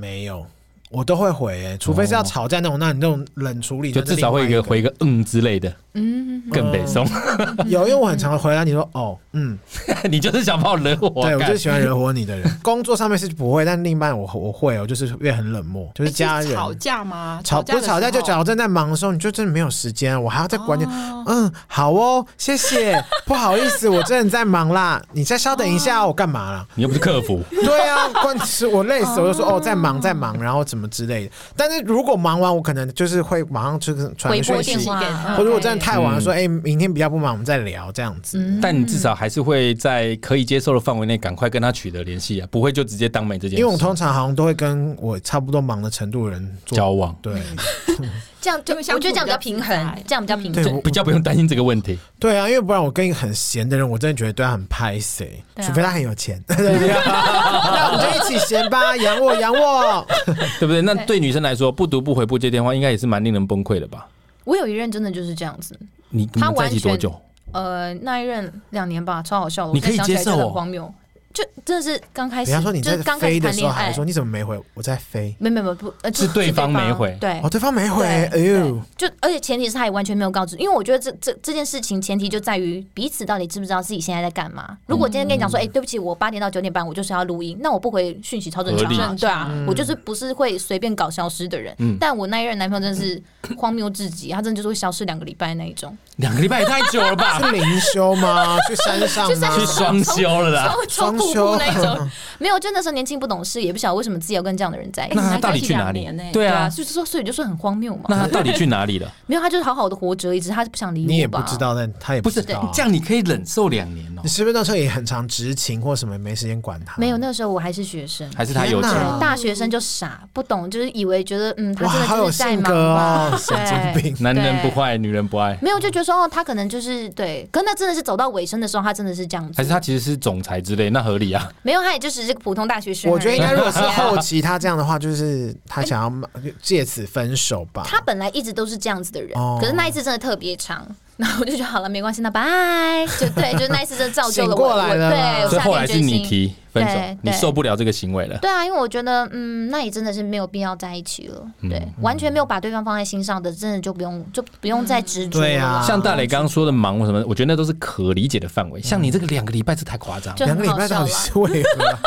[0.00, 0.46] 没有。
[0.94, 7.04] 我都会回，哎，除非是要吵架那种，那你那种冷处理，就至少会一个回一个嗯之类的，嗯，更北宋。
[7.66, 9.58] 有，因为我很常回答，你说哦，嗯，
[10.08, 12.48] 你就是想把我惹火，对，我就是喜欢惹火你的人。
[12.62, 17.40] 工作上面是不会，但另一半我我会，我就是越很冷漠，就是家人吵架吗？
[17.42, 20.84] 吵不吵架就假如正在忙的时候，你就真的没有时间，我还要再管你。
[21.26, 26.66] 嗯，好哦，谢谢，不好意思，我真的在忙啦，你再稍等一下，我干嘛啦？
[26.76, 27.42] 你又不是客服。
[27.50, 30.83] 对啊，关是我累死，我就说哦，在忙在忙，然后怎么？
[30.88, 34.88] 之类的，但是如果忙完，我可能就是会马上就是传讯息，
[35.36, 38.38] 或者我真的太晚了，说哎、欸，明天比较不忙，我们再聊这样子。
[38.38, 43.56] 嗯、但你至少还是会在可以接受的范围内，赶快跟他取得联系啊，不会就直接当没这件事。
[43.56, 47.34] 因为我通常好像都会跟我差不多忙的程度的人交往，对。
[48.44, 51.98] 这样就我觉得这样比较平衡，这样比较平衡，比较不用担心这个问题。
[52.18, 56.38] 对啊，因为不然我跟一个很闲的人，我真的觉得对他很拍谢，除非他很有钱。
[56.46, 60.06] 那我们就一起闲吧，养我养我，
[60.60, 60.82] 对不对？
[60.82, 64.06] 那对女生来说，不读不回不接电话，应该也是蛮令人崩溃的吧？
[64.44, 65.74] 我有一任真的就是这样子，
[66.10, 67.18] 你他在一起多久？
[67.52, 69.72] 呃，那一任两年吧，超好笑的。
[69.72, 70.92] 你可以接受哦，很荒谬。
[71.34, 74.56] 就真的是刚开始，人家说你在飞的时候，还说你怎么没回？
[74.72, 84.78] 我在飞，没没没不，是对方没回，对，哦，对方没回，哎呦，就而且前提是他也完全没有告知，因为我觉得这这这件事情前提就在于彼此到底知不知道自己现在在干嘛。
[84.86, 91.76] 如果今天跟你讲说，哎，对不起，我八点到九点半我就是要录音，那我不回讯息超正常，对啊，我就是不是会随便搞消失的人。
[91.98, 93.20] 但我那一任男朋友真的是
[93.58, 95.98] 荒谬至极，他真的就是会消失两个礼拜那一种。
[96.18, 97.40] 两个礼拜也太久了吧？
[97.42, 98.56] 是灵修吗？
[98.68, 99.28] 去山上？
[99.58, 100.72] 去双休了啦？
[100.88, 102.10] 双 休那种。
[102.38, 105.16] 没有，就那时候年轻不懂事，也不晓得为什么自己要跟这样的人在一起。
[105.16, 106.08] 那他到底去哪里？
[106.32, 108.04] 对啊，就是说，所以就说很荒谬嘛。
[108.08, 109.10] 那他到底去哪里了？
[109.26, 111.06] 没有，他就是好好的活着，一直他不想理我。
[111.06, 114.20] 你也不知道，但他也不知道这样，你可以忍受两年哦。
[114.22, 116.94] 你是不是那时候也很常执勤或什么，没时间管他？
[116.98, 118.90] 没有，那时候我还是学生，还是他有钱？
[119.20, 123.36] 大学生就傻不懂，就是以为觉得嗯，他真的就是在忙啊？
[123.38, 125.56] 神经病，男人不坏，女人不爱。
[125.62, 129.54] 没有，就觉得说哦，他可能就是对，可那真的是走到尾声的时候，他真的是这样子。
[129.56, 131.48] 还是他其实是总裁之类，那合理啊？
[131.62, 133.10] 没有，他也就是这个普通大学生。
[133.10, 136.28] 我觉得应该，如果是后期他这样的话，就是 他想要
[136.60, 137.84] 借此分手吧。
[137.86, 140.84] 他本来一直都是这样子的人，可是那一次真的特别长，
[141.16, 143.06] 然后我就觉得好了，没关系，那拜。
[143.20, 144.74] 就对，就那一次就造就了我。
[144.74, 148.36] 对，所以后来是你提分手，你受不了这个行为了。
[148.38, 151.40] 对啊，因为我觉得，嗯，那也真的是没有必要在一起了。
[151.62, 155.46] 对，完全没有把对方放在心上的，真的就不用就不用再执着了。
[155.46, 158.82] 对啊，像大磊刚刚说的忙什么，我觉得那都是可理解的范围。
[158.82, 160.34] 像你这个两个礼拜，这太夸张。
[160.36, 161.98] 两个礼拜到底是为何？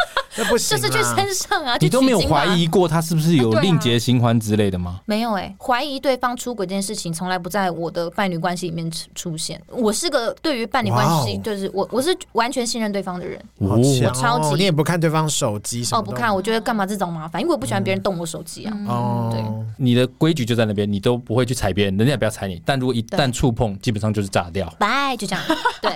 [0.46, 1.78] 就是去山上啊！
[1.80, 5.00] 你都没有怀疑过他是不是有另结新欢之类的吗？
[5.06, 9.62] 没有哎，怀疑对方出轨这件事情从来不在我的伴侣关系里面出现。
[9.68, 13.40] 我是个对于伴侣关系，就是我我是完全信任对方的人。
[13.58, 13.78] 我
[14.14, 16.00] 超级，你也不看对方手机什么？
[16.00, 17.42] 哦，不看，我觉得干嘛这种麻烦？
[17.42, 18.78] 因为我不喜欢别人动我手机啊。
[18.88, 19.44] 哦，对，
[19.78, 22.62] 你的规矩就在那边，你都不会去踩别人，人家也不要踩你。
[22.66, 24.72] 但如果一旦触碰，基本上就是炸掉。
[24.78, 25.44] 拜，就这样。
[25.82, 25.92] 对，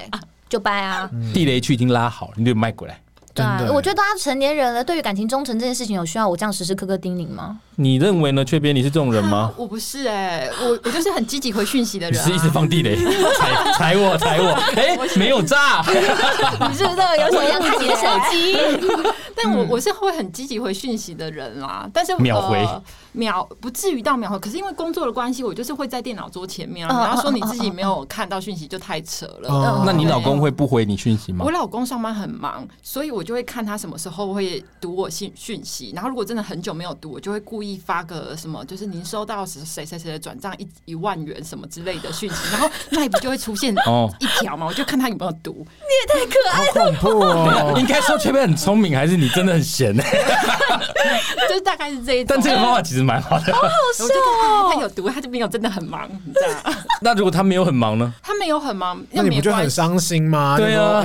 [0.50, 1.10] 就掰啊！
[1.34, 3.00] 地雷区已经拉好了，你就迈过来。
[3.34, 7.60] 对啊，我觉得大家成年人了，对于感情忠诚这件事情，有需要我这样时时刻刻叮咛吗？
[7.82, 8.46] 你认为呢？
[8.46, 9.52] 雀边，你是这种人吗？
[9.58, 12.22] 我不是哎，我我就是很积极回讯息的人。
[12.22, 12.96] 你是一直放地雷，
[13.38, 15.82] 踩踩我踩我，哎， 没有炸。
[15.82, 18.58] 你是不是有什么要看你的手机？
[19.36, 22.68] 但我我是会很积极回讯息的人啦，但是秒回
[23.14, 26.88] 秒不至于到秒回，可是因为工作的关系，我就是会在电脑桌前面。
[26.88, 29.84] 啊然后说你自己没有看到讯息就太扯了。
[29.86, 31.44] 那你老公会不回你讯息吗？
[31.44, 35.92] 我老公上班很忙，所以我就会看他什么时候会读我信讯息。
[35.96, 43.74] 然后如果真的很久没有读，我就会故意发个什么，就是您收到谁谁谁的转账一一万元什么之类的讯息，然后那不就会出现
[44.20, 44.66] 一条嘛？
[44.66, 45.66] 我就看他有没有读。
[45.82, 47.76] 你也太可爱了，恐怖哦！
[47.78, 50.04] 应该说雀边很聪明，还是你真的很闲呢？
[51.50, 52.28] 就是大概是这一种。
[52.30, 53.68] 但这个方法其实蛮好的，好好
[53.98, 54.72] 笑哦。
[54.74, 56.72] 他有读，他就没有真的很忙，你知道？
[57.02, 58.14] 那如果他没有很忙呢？
[58.22, 60.56] 他没有很忙，那你不就很伤心吗？
[60.58, 61.02] 对啊，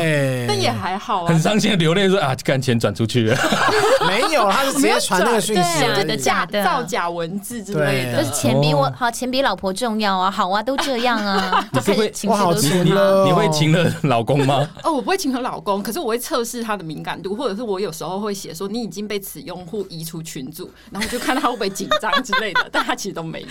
[0.46, 1.28] 但也还好啊。
[1.28, 3.36] 很伤心的流泪说啊，干钱转出去了。
[4.06, 6.16] 没有，他是直接传那个讯息，假的
[6.46, 8.22] 假的，造假文字之类的。
[8.22, 11.66] 就是钱比我好，钱比老婆重要啊，好啊，都这样啊。
[11.72, 14.68] 你会我好情了，你会情了老公吗？
[14.82, 23.42] 哦，我不会情了老公，可是我会测试他的敏感度，或者是我有时候会写说你已经被此用户移出群组，然后就看他会不会紧张之类的，但他其实都没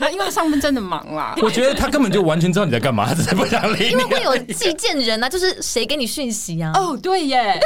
[0.00, 1.34] 有， 因为上班真的忙啦。
[1.42, 3.90] 我觉得他根本就完全知道你在干嘛，他只是不想理你。
[3.90, 6.72] 因为会有寄件人啊，就是谁给你讯息啊？
[6.74, 7.60] 哦，对耶，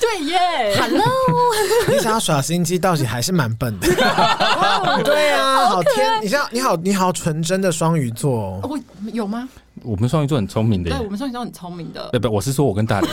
[0.00, 1.04] 对耶，Hello，
[1.88, 3.88] 你想要耍心机，倒是还是蛮笨的。
[5.04, 8.78] 对啊，好天，你像你好，你好纯真的双鱼座，我
[9.12, 9.48] 有吗？
[9.82, 12.08] 我们双鱼座很聪明的，对，我们双鱼座很聪明的。
[12.10, 13.08] 对不，我是说我跟大磊。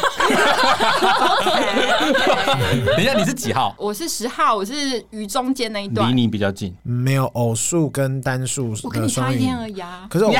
[2.95, 3.75] 等一下，你是几号？
[3.77, 6.73] 我是十号，我是鱼中间那一段，离你比较近。
[6.83, 10.07] 没有偶数跟单数，我跟你差一天而已啊。
[10.09, 10.39] 可是偶数，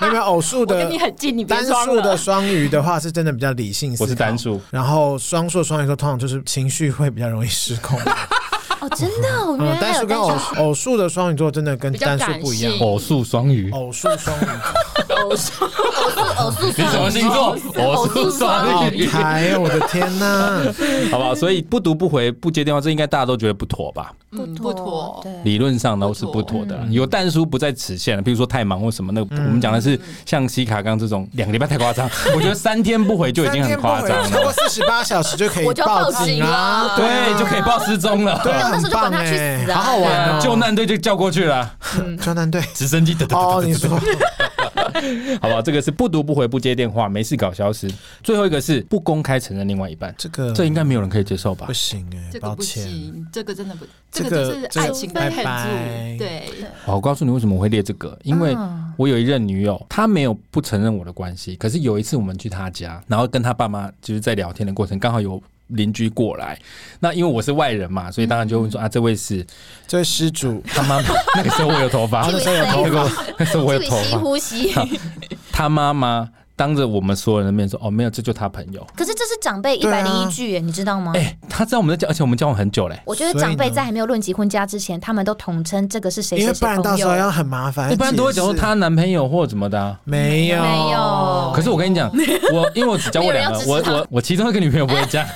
[0.06, 1.36] 没有偶数的，跟你很近。
[1.36, 3.96] 你单数的双鱼的话，是真的比较理性。
[3.98, 7.98] 我是单数，然后双数双鱼座通常就是情绪会比较容易失控。
[8.80, 12.72] 哦，真的， 嗯，单数跟偶偶数的双鱼座真的跟单数不一样。
[12.80, 14.46] 偶数双鱼，偶数双鱼，
[15.22, 17.56] 偶数偶数偶数，你什么星座？
[17.78, 20.62] 偶数双鱼， 哎，我的天哪，
[21.10, 21.34] 好不好？
[21.34, 24.12] 所以不读不回不接电话，这应该大家都觉得不妥吧？
[24.30, 26.78] 不不妥，理论上都是不妥的。
[26.90, 38.38] 有但书不在此限了，比如说太忙或什么，那我们讲的是像西卡刚这种两个礼拜太夸张，我觉得三天不回就已经很夸张了，超过四十八小时就可以报警啊，对，就可以报失踪了。
[38.70, 39.74] 那时候就管他去死啊！
[39.76, 41.76] 好好玩，救难队就叫过去了。
[42.20, 43.26] 救难队直升机的。
[43.36, 43.90] 哦，你说
[45.40, 45.62] 好不好？
[45.62, 47.90] 这个是不读不回不接电话，没事搞消失。
[48.22, 51.66] 最后一个是不公开承认另外一半，这个这应该没有人可以接受吧？
[51.66, 52.84] 不行哎、欸，抱歉，
[53.32, 56.18] 这个真的不，这个就是爱情被恨住。
[56.18, 56.48] 对，
[56.86, 58.56] 我告诉你为什么我会列这个，因为
[58.96, 65.42] 我有一任女友，她没有不承认我的关系，可是有一次我们去她家，然后跟她爸妈就是在聊天的过程，刚好有。
[65.68, 66.58] 邻居过来，
[67.00, 69.44] 那因为我是外人嘛，所以当然就问说、嗯、啊，这位是
[69.86, 74.72] 这位施主，他妈妈那个时候我有头发，那个时候有头发，那个时候我有头发，呼吸。
[75.52, 81.12] 他妈妈当着我们所有人的面说：“哦，没有，这就他朋友。”可是这是长辈一百零一句，你知道吗？
[81.14, 82.98] 哎，他知道我们在交，而且我们交往很久嘞。
[83.04, 87.92] 我觉得长辈在还没有论及婚嫁之前，他们都统称这个是谁谁谁朋友，因为不然到时候要很麻烦。
[87.92, 91.52] 一般都会讲说她男朋友或怎么的、啊，没有没有。
[91.54, 92.10] 可是我跟你讲，
[92.52, 95.26] 我因为我只交过两个，我我我其中一个女朋友不会这样。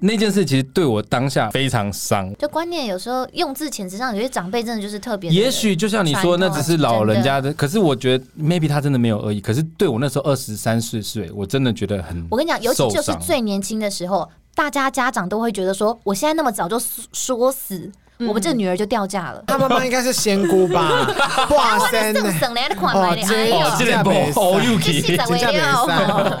[0.00, 2.32] 那件事其实对我当下非常伤。
[2.36, 5.30] 就观念有时候用字遣词上，有些长辈真的就是特别。
[5.30, 7.52] 也许就像你说，那只是老人家的。
[7.54, 9.40] 可是我觉得，maybe 他真的没有恶意。
[9.40, 12.26] 可是对我那时候二十三四岁，我真的觉得很……
[12.30, 16.80] 我跟你讲，尤其就是最年轻的时候，大家家长都会觉得说，我现在那么早就
[17.12, 17.90] 说死。
[18.18, 19.42] 我们这个女儿就掉价了。
[19.46, 21.06] 她妈妈应该是仙姑吧？
[21.50, 22.12] 哇塞！
[22.14, 24.10] 省省来的款来的，哎呦，这个不
[24.40, 25.52] 好用气，这怎么样？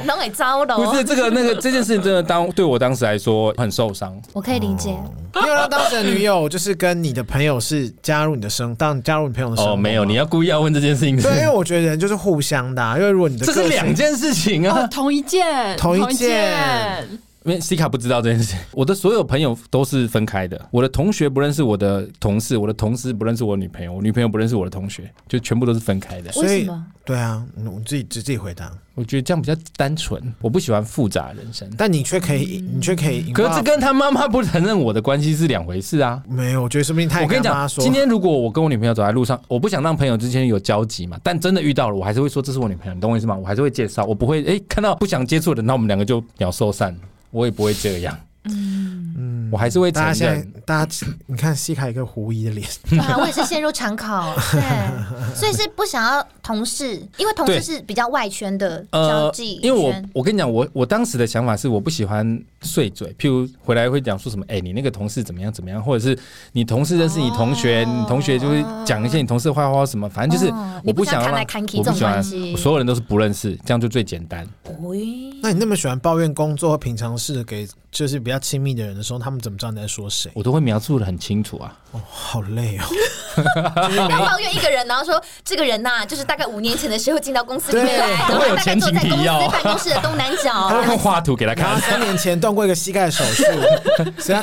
[0.06, 0.76] 能给 糟了？
[0.76, 4.14] 不是这个那个这件事情，真的当对我当时来说很受伤。
[4.32, 4.96] 我可以理解。
[5.36, 9.66] 因为他当时的女友就是跟你的朋友是加入你的生，当加入你朋友的生。
[9.66, 11.20] 哦，没有，你要故意要问这件事情。
[11.20, 17.06] 对，因为我觉得人就是互相的，因为如果你的这是两件事情啊，同一件，同一件。
[17.46, 20.60] 因为 C 卡不知道这件事，我的所有朋友都是分开的。
[20.72, 26.32] 我的同学不认识我的同事，我的同事不认识我女朋友，我女朋友不认识我的同学，就全部都是分开的。
[26.40, 26.84] 为什么？
[27.04, 28.72] 对啊，我自己自己回答。
[28.96, 31.70] 我觉得这样比较单纯，我不喜欢复杂人生。
[31.78, 33.32] 但你却可以，你却可以。
[33.32, 36.20] 可是这跟他妈妈不承认我的关系是两回事啊。
[36.28, 37.22] 没有，我觉得说不定他。
[37.22, 41.16] 我跟你讲，今天如果我跟我女朋友走在路上，我不想让朋友之间有交集嘛。
[41.22, 43.36] 但真的遇到了，我还是会说这是我女朋友，你懂我意思吗？
[43.36, 46.96] 我还是会介绍，我不会哎看到不想接触的，那我们两个就鸟兽散。
[47.30, 48.18] 我也不会这样，
[48.50, 49.14] 嗯。
[49.18, 50.12] 嗯，我还是会承认。
[50.12, 59.54] 大家现在，大家你看西卡一个狐疑的脸，对啊，我也是陷入长考， 对，所以是不想要同事，因为同事是比较外圈的交际。
[59.62, 66.18] 因为我我跟你讲，我我当时的想法是，我不喜欢碎嘴，譬如回来会讲说什么，哎，你那个同事怎么样怎么样，或者是
[66.52, 70.52] 你同事认识你同学，你同学就会讲一些你同事的坏话什么，反正就是
[70.84, 71.32] 我不想让，
[71.74, 72.22] 我不喜欢，
[72.56, 74.46] 所有人都是不认识，这样就最简单。
[75.42, 77.66] 那你那么喜欢抱怨工作和平常事给
[77.96, 80.30] 就是比较亲密的人的时候，他们怎么知道你在说谁？
[80.34, 81.74] 我都会描述的很清楚啊。
[81.92, 82.84] 哦，好累哦。
[84.10, 91.80] 要抱怨一个人，然后说这个人呐，就是大概五年前的时候进到公司里面来，然后大概坐在公司办公室的东南角，他会画图给他看。
[91.80, 93.44] 三年前断过一个膝盖手术。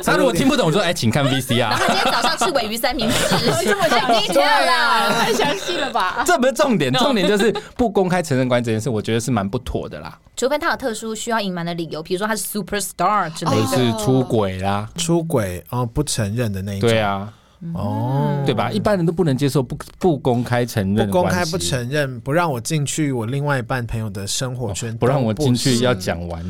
[0.03, 1.57] 他如果听不懂，我说哎，请看 VCR。
[1.57, 3.15] 然后今天早上吃尾鱼三明治，
[3.65, 6.23] 这么详细了，太详细了吧？
[6.25, 10.17] 这不是重点，重点就是不公开承认关系这件事，我觉得是蛮不妥的啦。
[10.35, 16.89] 除非他有特殊需要隐瞒的理由，比如说他是 super star 之类的，是出轨啦，出轨哦不承认的那一种。
[16.89, 17.31] 对啊。
[17.73, 18.69] 哦，对吧？
[18.71, 26.43] 一般人都不能接受不不公开承认，不公开不承认，不让我进去我另外一半朋友的生活圈，不让我进去要讲完。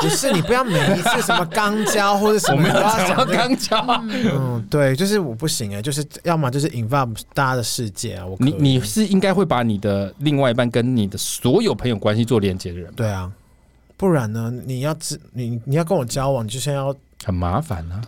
[0.00, 4.02] 不是你不要每一次什么肛交或者什么 都要讲肛交。
[4.02, 8.26] 嗯，对，就是我不行哎，就是要么就是 involve 大家的世界啊。
[8.26, 12.92] 我你你是应该会把你的另外一半跟你的所有朋友关系做连接的人。
[12.94, 13.30] 对啊，
[13.96, 14.52] 不然呢？
[14.66, 16.94] 你要知你你要跟我交往，你就先要
[17.24, 18.02] 很麻烦啊。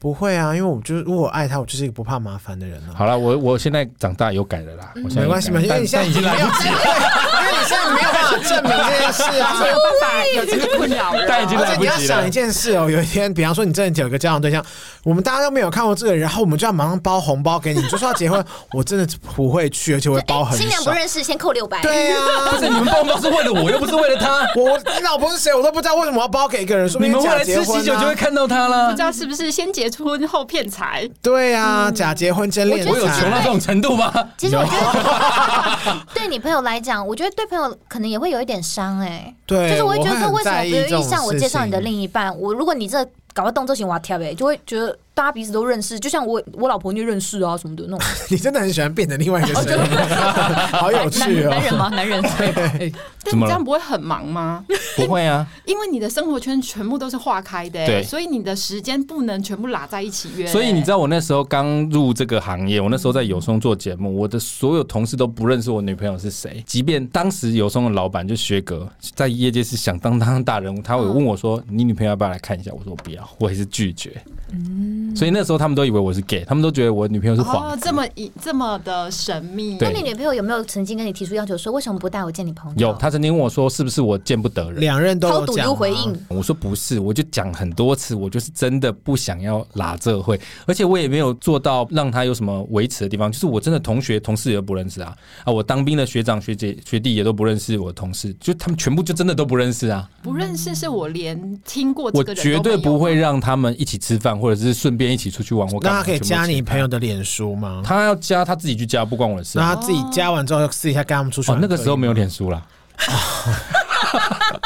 [0.00, 2.96] 不会啊，因为我就是如果我爱他，我就是一个不怕麻烦的人啊。
[2.96, 7.84] 好了，我我现在长大有改了啦，没关系嘛，因为你现在已经来不及了，因为你现在
[8.30, 11.12] 法证明这件事啊，没 有办法有这个困扰。
[11.28, 11.96] 但已经来不及了。
[11.96, 14.64] 你要想一件事哦，有一天，比方说你真的有个交往对象，
[15.02, 20.58] 我们大家都没有看过这个人，然后我们就要马上包红包给你，就说要结婚，我真的不会去，而且我会包很少。
[20.62, 21.82] 新娘不认识，先扣六百。
[21.82, 24.48] 对啊，不是你们包红包是为了我，又不是为了他。
[24.56, 26.88] 我你老婆是谁，我都不知道，为什么要包给一个人？
[26.88, 30.60] 说你们未来吃喜酒就会看到他了，不知道是不是先结婚后骗。
[30.70, 34.12] 财对啊，假结婚真恋财，我有穷到这种程度吗？
[34.38, 39.34] 其实我觉得，对你朋友来讲，我觉得对朋友可能也会有一点伤哎。
[39.46, 42.38] 对，就是我会觉得说，为什么不愿意向我介绍你的另一半？
[42.38, 44.96] 我如果你这搞个动作型，我要跳呗，就会觉得。
[45.20, 48.00] 大家彼此都认识，就像我我老婆你认识啊什么的那种。
[48.30, 49.78] 你真的很喜欢变成另外一个人，
[50.72, 51.50] 好有趣哦。
[51.50, 51.88] 男人吗？
[51.90, 52.22] 男人。
[52.40, 52.90] 对
[53.22, 54.64] 但你这样不会很忙吗？
[54.96, 60.46] 不会啊，因为你的生活圈全部都是划开的，对，所以你的时间不能全部拉在一起约。
[60.46, 66.64] 所以你知道我那时候刚入这个行业，我那时候在有松做节目，我的所有同事都不认识我女朋友是谁。
[66.66, 74.10] 即便当时有松的老板就薛哥，在业界是响当当大人物，他会问我说：“你女朋友要不要来看一下？”我说：“不要。”我也是拒绝。
[74.52, 75.09] 嗯。
[75.14, 79.76] 所以那时候他们都以为我是 gay，他们都觉得我女朋友是黄、哦，这么一这么的神秘。
[79.80, 82.88] 那你女朋友有没有曾经跟你提出要求，说为什么不带我见你朋友？
[82.88, 86.16] 有，他曾经问我说是不是我见不得人，两人都有讲回应。
[86.28, 95.16] 我说不是，我就讲很多次，我就是真的不想要拉这会，而且我也没有做到让他有什么维持的地方，就是我真的同学同事也不认识啊。
[95.44, 105.66] 啊，我当兵的学长学姐学弟也都不认识我的同事，就他们全部就真的都不认识啊，不认识是我连听过，我绝对不会让他们一起吃饭，或者是顺便一起出去玩。
[105.70, 107.80] 我那他可以加你朋友的脸书吗？
[107.82, 109.58] 他要加他自己去加，不关我的事。
[109.58, 111.50] 那他自己加完之后，私底下跟他们出去。
[111.50, 112.62] 哦，那个时候没有脸书了。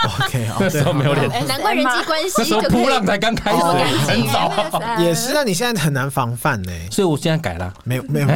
[0.05, 4.53] OK，那时候没有脸，难怪人际关系那时候扑浪才刚开始，很早。
[4.99, 8.29] 也是，那你现在很难防范呢，所以我现在改了，没有没有，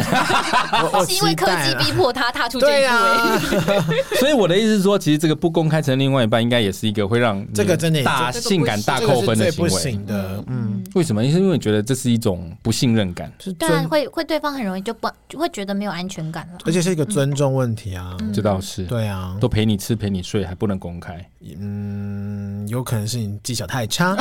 [1.06, 3.94] 是因为科技逼迫他踏出这一步。
[4.18, 9.92] 所以我的意思是说，其实这个不公开成另外一半，应该也是一个会让这个真的大性感大扣分的行为。
[10.06, 10.44] 的。
[10.46, 11.24] 嗯，为什么？
[11.24, 18.16] 因为因为觉得这是一种不信任感，当然会会对方很容易就不就会觉得没有安全感了，而且是一个尊重问题啊。
[18.34, 21.24] 这倒是，对啊，都陪你吃陪你睡还不能公开。
[21.58, 24.16] 嗯，有可能是你技巧太差。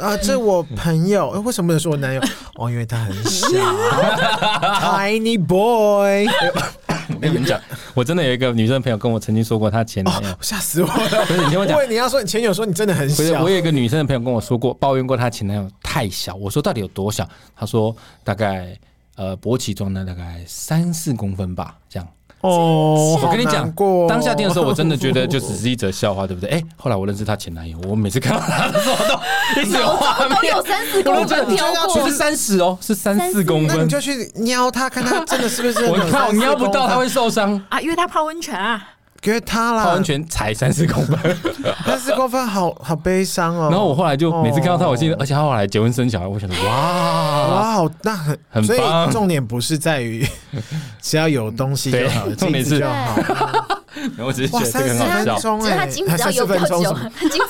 [0.00, 2.20] 啊，这我朋友，为什么不能说我男友？
[2.56, 3.48] 哦，因为他很小
[4.80, 6.26] ，tiny boy。
[7.12, 7.60] 我跟你们讲，
[7.92, 11.26] 我真的有一个女生朋友跟我曾经说过，她前男友吓死我了。
[11.26, 13.16] 不是你听我讲，你要说你前女友说你真的很小。
[13.16, 16.34] 不是，我有一个女生的朋友跟我说过，抱怨过她前男友太小。
[16.36, 17.28] 我说到底有多小？
[17.54, 18.74] 她说大概
[19.16, 22.08] 呃勃起状态，大概三四公分吧，这样。
[22.44, 23.72] 哦，我跟你讲，
[24.06, 26.50] 当下听的时候，我真的觉得就只是一则笑话，对不对？
[26.52, 35.86] 哎，后来我认识她前男友，我每次看到他的时候都一直有画面，有三四公分飘过，是三十哦，是三四公分，你就去瞄他，看他真的是不是？
[35.86, 37.58] 我靠，瞄不到他会受伤。
[37.70, 38.90] 啊，因为他泡温泉啊。
[39.24, 41.18] 给他啦，泡温泉才三十公分，
[41.86, 43.68] 三十公分好好悲伤哦。
[43.70, 48.76] 然后我后来就每次看到他，我记得，而且他后来结婚生小孩，我想说，哇哇，好，那很很棒。
[48.76, 50.26] 所以重点不是在于
[51.00, 53.16] 只要有东西就好，重点是就好。
[54.18, 56.96] 我只是觉得这个很好笑，只是他精子要有比较久，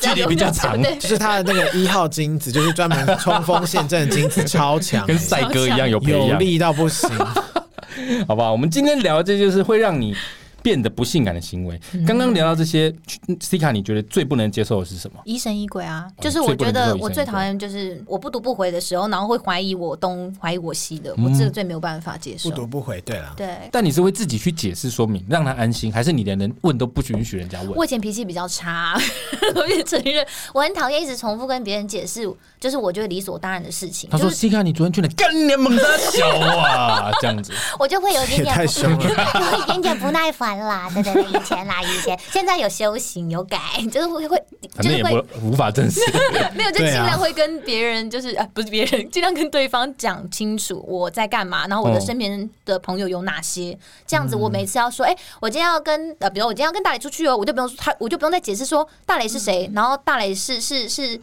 [0.00, 7.10] 距离比较长，就是他的那个一号精子，就是专门 冲锋陷阵的精子超强，跟赛哥一样有有力到不行。
[8.28, 10.14] 好吧，我们今天聊的这就是会让你。
[10.64, 11.78] 变得不性感的行为。
[12.06, 12.90] 刚刚聊到这些
[13.38, 15.20] ，C 卡，你觉得最不能接受的是什么？
[15.26, 16.08] 疑神疑鬼啊！
[16.18, 22.48] 就是我觉得我最讨厌就是我不读不回的时候，然后会怀疑我东，怀疑我西的，我这个最没有办法接受。
[22.48, 23.46] 不读不回，对了，对。
[23.70, 27.74] 但你是会自己去解释说明，让他安心，还是你连人问都不允许人家问？
[27.74, 28.98] 我以前脾气比较差，
[29.54, 32.26] 我也承认，我很讨厌一直重复跟别人解释，
[32.58, 34.08] 就是我觉得理所当然的事情。
[34.10, 35.08] 他说：“C 卡，你昨天去哪？
[35.14, 38.98] 干你猛的小啊！”这样子， 我就会有一点点，太凶了，
[39.52, 41.24] 有一点点不耐烦啦，对对对。
[41.24, 42.18] 以前啦，以前。
[42.30, 43.58] 现在有修行有改，
[43.90, 44.42] 就是会会，
[44.80, 46.00] 就是会无法证实，
[46.54, 53.76] 没有就尽量会跟别人，就是啊，不是别人，尽量跟对方讲清楚我在干嘛，然后我的身边的朋友有哪些，
[54.06, 61.20] 这样子我每次要说，哎，我今天要跟呃，比如我今天要跟大雷出去哦，我就不用他，我就不用再解释说大雷是谁，然后大雷是是是是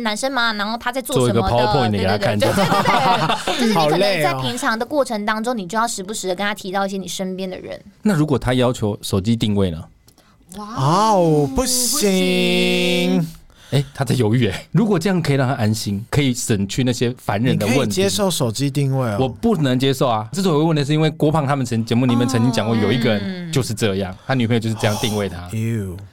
[0.00, 0.52] 男生吗？
[0.52, 1.88] 然后他在做什么的？
[1.90, 2.52] 对对对对对对，
[3.46, 7.80] 就是你可能在平常的过程当中，你就要时不时的跟他提到一些你身边的人。
[8.02, 9.82] 那如果他要求手机定位呢？
[10.56, 13.26] 哇哦，不行。
[13.72, 14.66] 哎，他在犹豫哎。
[14.70, 17.80] 如果这样可以让他安心，可以省去那些烦人的问题。
[17.80, 19.16] 可以接受手机定位哦？
[19.20, 20.28] 我不能接受啊！
[20.32, 25.48] 之所以会问的是，因为郭胖他们曾节目里面曾经讲过，有一个人就是这样，他女朋友就是这样定位他。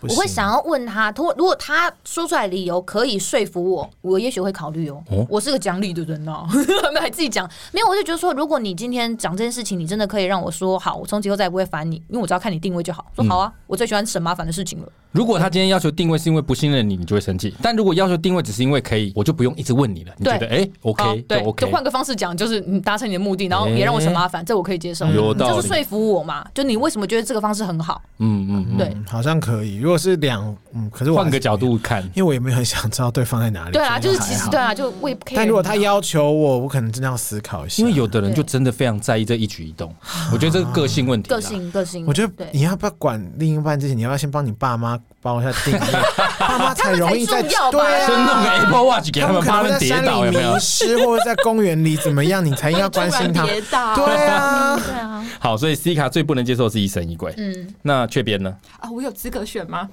[0.01, 5.03] 我会想要问他，如果如果他说出来理由可以说服我，我也许会考虑哦。
[5.29, 6.47] 我是个讲理的人呐，
[6.99, 7.87] 还自己讲没有？
[7.89, 13.05] 我就觉得说，如果你今天讲这件事情，你真的可以让我说好，我从今后再也不会烦你，因为我只要看你定位就好。
[13.15, 14.87] 说好啊，我最喜欢省麻烦的事情了。
[15.11, 17.48] 如果他今天要求定位是因为不信任你，你就会生气。
[17.61, 20.13] 但如果要求定位只是因为可以，我就不用一直问你了。
[20.17, 25.05] 你觉得哎，OK，对，OK，就换个方式讲，就是你达成你的目的，然后别让我省麻烦，这我可以接受。
[25.07, 26.45] 有道理，就是说服我嘛。
[26.53, 28.01] 就你为什么觉得这个方式很好？
[28.19, 29.77] 嗯嗯，对，好像可以。
[29.77, 33.71] 如果是两，嗯，可是换个角度看，因为我也没有很想知道对方在哪里。
[33.71, 35.17] 对啊，就是其实对啊，就为。
[35.35, 37.81] 但如果他要求我，我可能真的要思考一下。
[37.81, 39.93] 因为有的人就真的非常在意这一举一动。
[40.31, 41.29] 我觉得这个个性问题。
[41.29, 42.05] 个性，个性。
[42.05, 44.99] 我觉得你要不要管另一半之前，你要不要先帮你爸妈？
[45.21, 45.87] 帮一下定位，
[46.39, 50.53] 爸妈才容易在对啊，先弄个 Apple Watch 给他们，怕他们跌倒有没有？
[50.53, 53.43] 迷失或者在公园里怎么样，你才应该关心他。
[53.43, 55.25] 跌倒，对啊，对啊。
[55.39, 57.33] 好，所以 C 卡最不能接受是疑神疑鬼。
[57.37, 58.53] 嗯，那雀边呢？
[58.79, 59.89] 啊，我有资格选吗？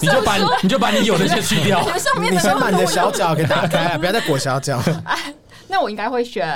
[0.00, 1.80] 你就把你就把你有的先去掉。
[2.20, 4.82] 你先把你的小脚给打开，不要再裹小脚。
[5.68, 6.46] 那我应该会选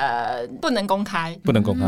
[0.60, 1.84] 不能公开，不能公开。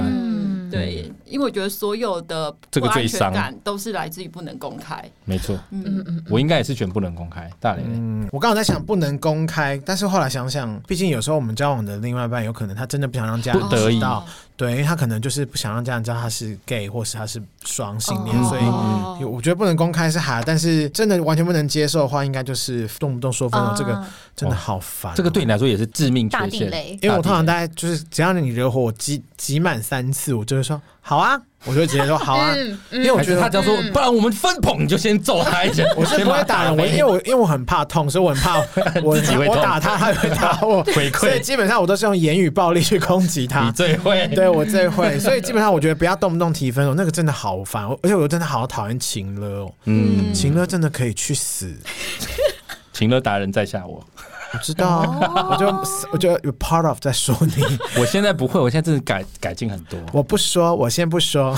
[0.70, 5.02] 对，因为我觉得所有的不安全感都是来自于不能公开。
[5.24, 5.84] 没错，嗯。
[5.86, 7.50] 嗯嗯，我应该也是选不能公开。
[7.60, 14.24] 大雷，嗯，我刚刚在想不能公开，但是后来想想，毕竟有时候我们交往的另外一半有可能他真的不想让家人知道，
[14.56, 24.04] 对，因为他可能就是不想让家人知道他是 gay 或是他是双性恋，所以我觉得不能公开是好，但是真的完全不能接受的话，应该就是动不动说分手，这个
[24.39, 25.12] 真的好烦。
[25.16, 31.41] 这个对你来说也是致命缺陷，因为我通常大概就是只要你惹火我集集满三次，我就会说好啊。
[31.64, 32.55] 我就直接说好啊，
[32.93, 35.84] 因为我觉得他只要说，不然我们分捧，你就先揍他一拳。
[35.97, 38.59] 我是不会打人，我因为我因为我很怕痛，所以我很怕
[39.03, 40.84] 我 自己会打他，他也会打我。
[40.95, 43.64] 回馈，所以基本上我都是用言语暴力去攻击他。
[43.66, 45.18] 你最会，对我最会。
[45.18, 47.84] 所以基本上我觉得不要动不动提分手，那个真的好烦。
[48.05, 51.74] 而且我真的好讨厌情勒哦，嗯，情勒真的可以去死。
[52.93, 54.01] 情乐达人在下我。
[54.53, 55.03] 我知道，
[55.51, 55.66] 我就
[56.12, 57.62] 我就有 part of 在说你。
[58.01, 59.99] 我现在不会，我现在真的改改进很多。
[60.12, 61.55] 我不说，我先不说，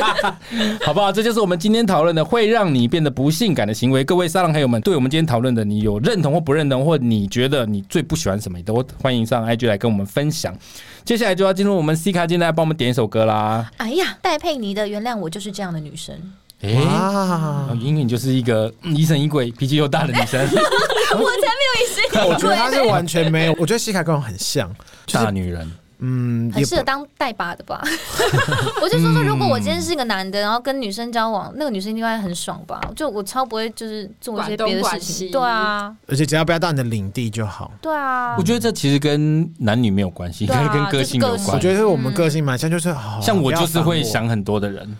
[0.84, 1.12] 好不好？
[1.12, 4.02] 这就是我们今天讨论的会让你变得不性感的行为。
[4.02, 10.56] 各位沙龙朋友们，对我们今天讨论的，你有认同或不认同，或你觉得你最不喜欢什么，都欢迎上 IG 来跟我们分享。
[11.04, 13.70] 接下来就要进入我们 C 卡进来帮我们点一首歌啦。
[13.76, 16.14] 哎呀，戴佩妮的《原谅我就是这样的女生》。
[16.60, 16.70] 哎，
[17.80, 20.40] 颖颖就是一个疑神疑鬼、脾气又大的女生。
[21.10, 22.24] 我才没有疑神疑鬼。
[22.26, 23.52] 我觉得她是完全没有。
[23.58, 24.74] 我觉得西卡跟我很像，
[25.12, 25.70] 大女人。
[26.00, 27.82] 嗯，很适合当带把的吧。
[28.80, 32.80] 我就说说，如果我今天是个男的，然后跟女生交往，那个女生应该很爽吧？
[32.94, 35.30] 就我超不会，就是做一些别的事情。
[35.32, 37.72] 对啊，而且只要不要到你的领地就好。
[37.80, 41.56] 对啊，我觉得这其实跟男女没有关系，应该跟个性有关。
[41.56, 44.96] 我觉得是我们个性嘛，像就是像我就是会想很多的人。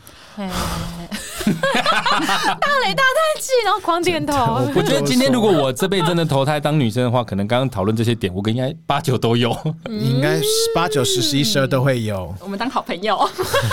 [1.72, 4.60] 大雷大叹气，然后狂点头。
[4.74, 9.56] 我觉得今天如果我这辈子真的投胎当女生的话，可能刚刚讨论这些点，我应该八九都有。
[9.88, 10.40] 你 应该
[10.74, 12.34] 八九十十一十二都会有。
[12.40, 13.18] 我们当好朋友，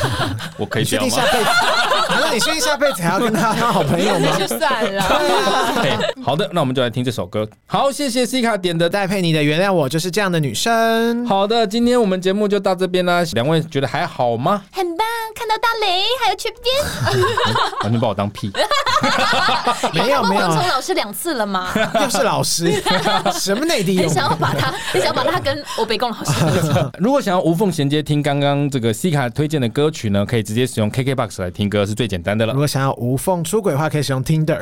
[0.57, 1.45] 我可以确定下辈子？
[2.09, 4.35] 难道你确定下辈子还要跟他当好朋友吗？
[4.37, 5.01] 就算了。
[6.23, 7.47] 好的，那我们就来听这首歌。
[7.65, 11.23] 好，谢谢 C 卡点的戴佩妮的《原谅我就是这样的女生》。
[11.27, 13.23] 好的，今天我们节目就到这边啦。
[13.33, 14.63] 两位觉得还好吗？
[14.71, 15.05] 很棒，
[15.45, 16.73] 看到大雷还有缺边。
[17.83, 18.51] 完全把我当屁，
[19.93, 21.71] 没有没有，黄虫老师两次了吗？
[22.01, 22.81] 又是老师，
[23.39, 23.95] 什么内地？
[24.01, 26.31] 你想要把他，你想要把他跟我北共老师。
[26.97, 32.53] 如果想要无缝衔接听刚刚这个 C 卡推荐的歌曲呢，可以直接使用 KKBOX 来听歌，是最简单的了。
[32.53, 34.57] 如果想要无缝出轨的话，可以使用 Tinder。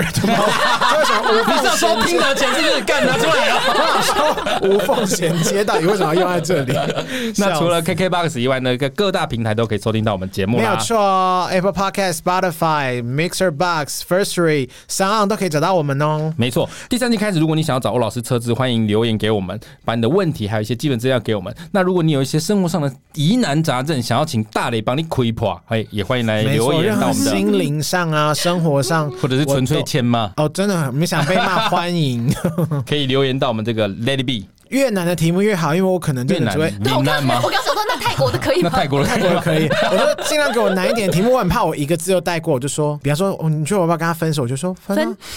[1.22, 4.60] 为什么无缝说 Tinder 前是不是干拿出来了？
[4.64, 6.74] 无缝衔接到底为什么要用在这里？
[7.38, 10.58] 那除了 KKBOX 以外呢，各各大平台都可以收听到我们节目。
[10.58, 13.02] 没有错，Apple Podcast、Spotify。
[13.04, 16.34] Mixer Box、Firstory、SoundOn 都可以找到我们哦。
[16.38, 21.54] 没错，第三季开始，如果你想要找欧老师测资，欢迎留言给我们，把你的问题还有一些基本资料给我们。
[21.72, 32.34] 那如果你有一些生活上的疑难杂症，想要请大雷帮你窥破，哎，也欢迎来留言到我们的心灵上啊，生活上，或者是纯粹签吗哦，真的没想被骂，欢迎
[32.88, 34.48] 可以留言到我们这个 Let It Be。
[34.70, 37.42] 越难的题目越好，因为我可能真的只会越难吗？
[37.44, 38.70] 我刚想说，那泰国的可以吗？
[38.72, 41.34] 那泰国的泰国的可以，我说尽量给我难一点题目。
[41.34, 44.44] 我很怕我一个字都带过，我就说，比方说，哦，你觉得我要不要跟他分手？
[44.44, 44.96] 我就说分，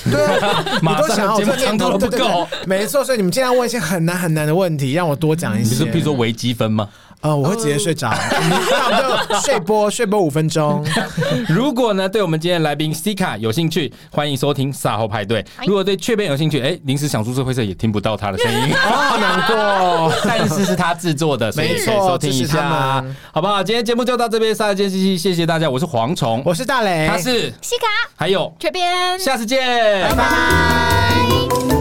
[0.09, 5.71] 对啊， 你都想要我这长头都不够，没错，所以你们尽量问一些很难很难的问题，让我多讲一些。
[5.71, 6.89] 你是比如说微积分吗？
[7.23, 8.09] 呃，我会直接睡着，
[8.91, 10.85] 那我们就睡播， 睡播五分钟。
[11.49, 15.45] 如果呢，对我们今天的来宾 C 卡有兴趣，欢迎收听撒后派对。
[15.67, 20.13] 如果对雀边有兴趣，哎，临时想出社会社也听不到他的声音， 好难过。
[20.25, 23.63] 但是是他制作的，所以可以收听一下，好不好？
[23.63, 31.76] 今天节目就到这边，下期谢谢谢谢大家，我是蝗虫，我是大雷，他是 C 卡，还有雀边，下次见，拜拜。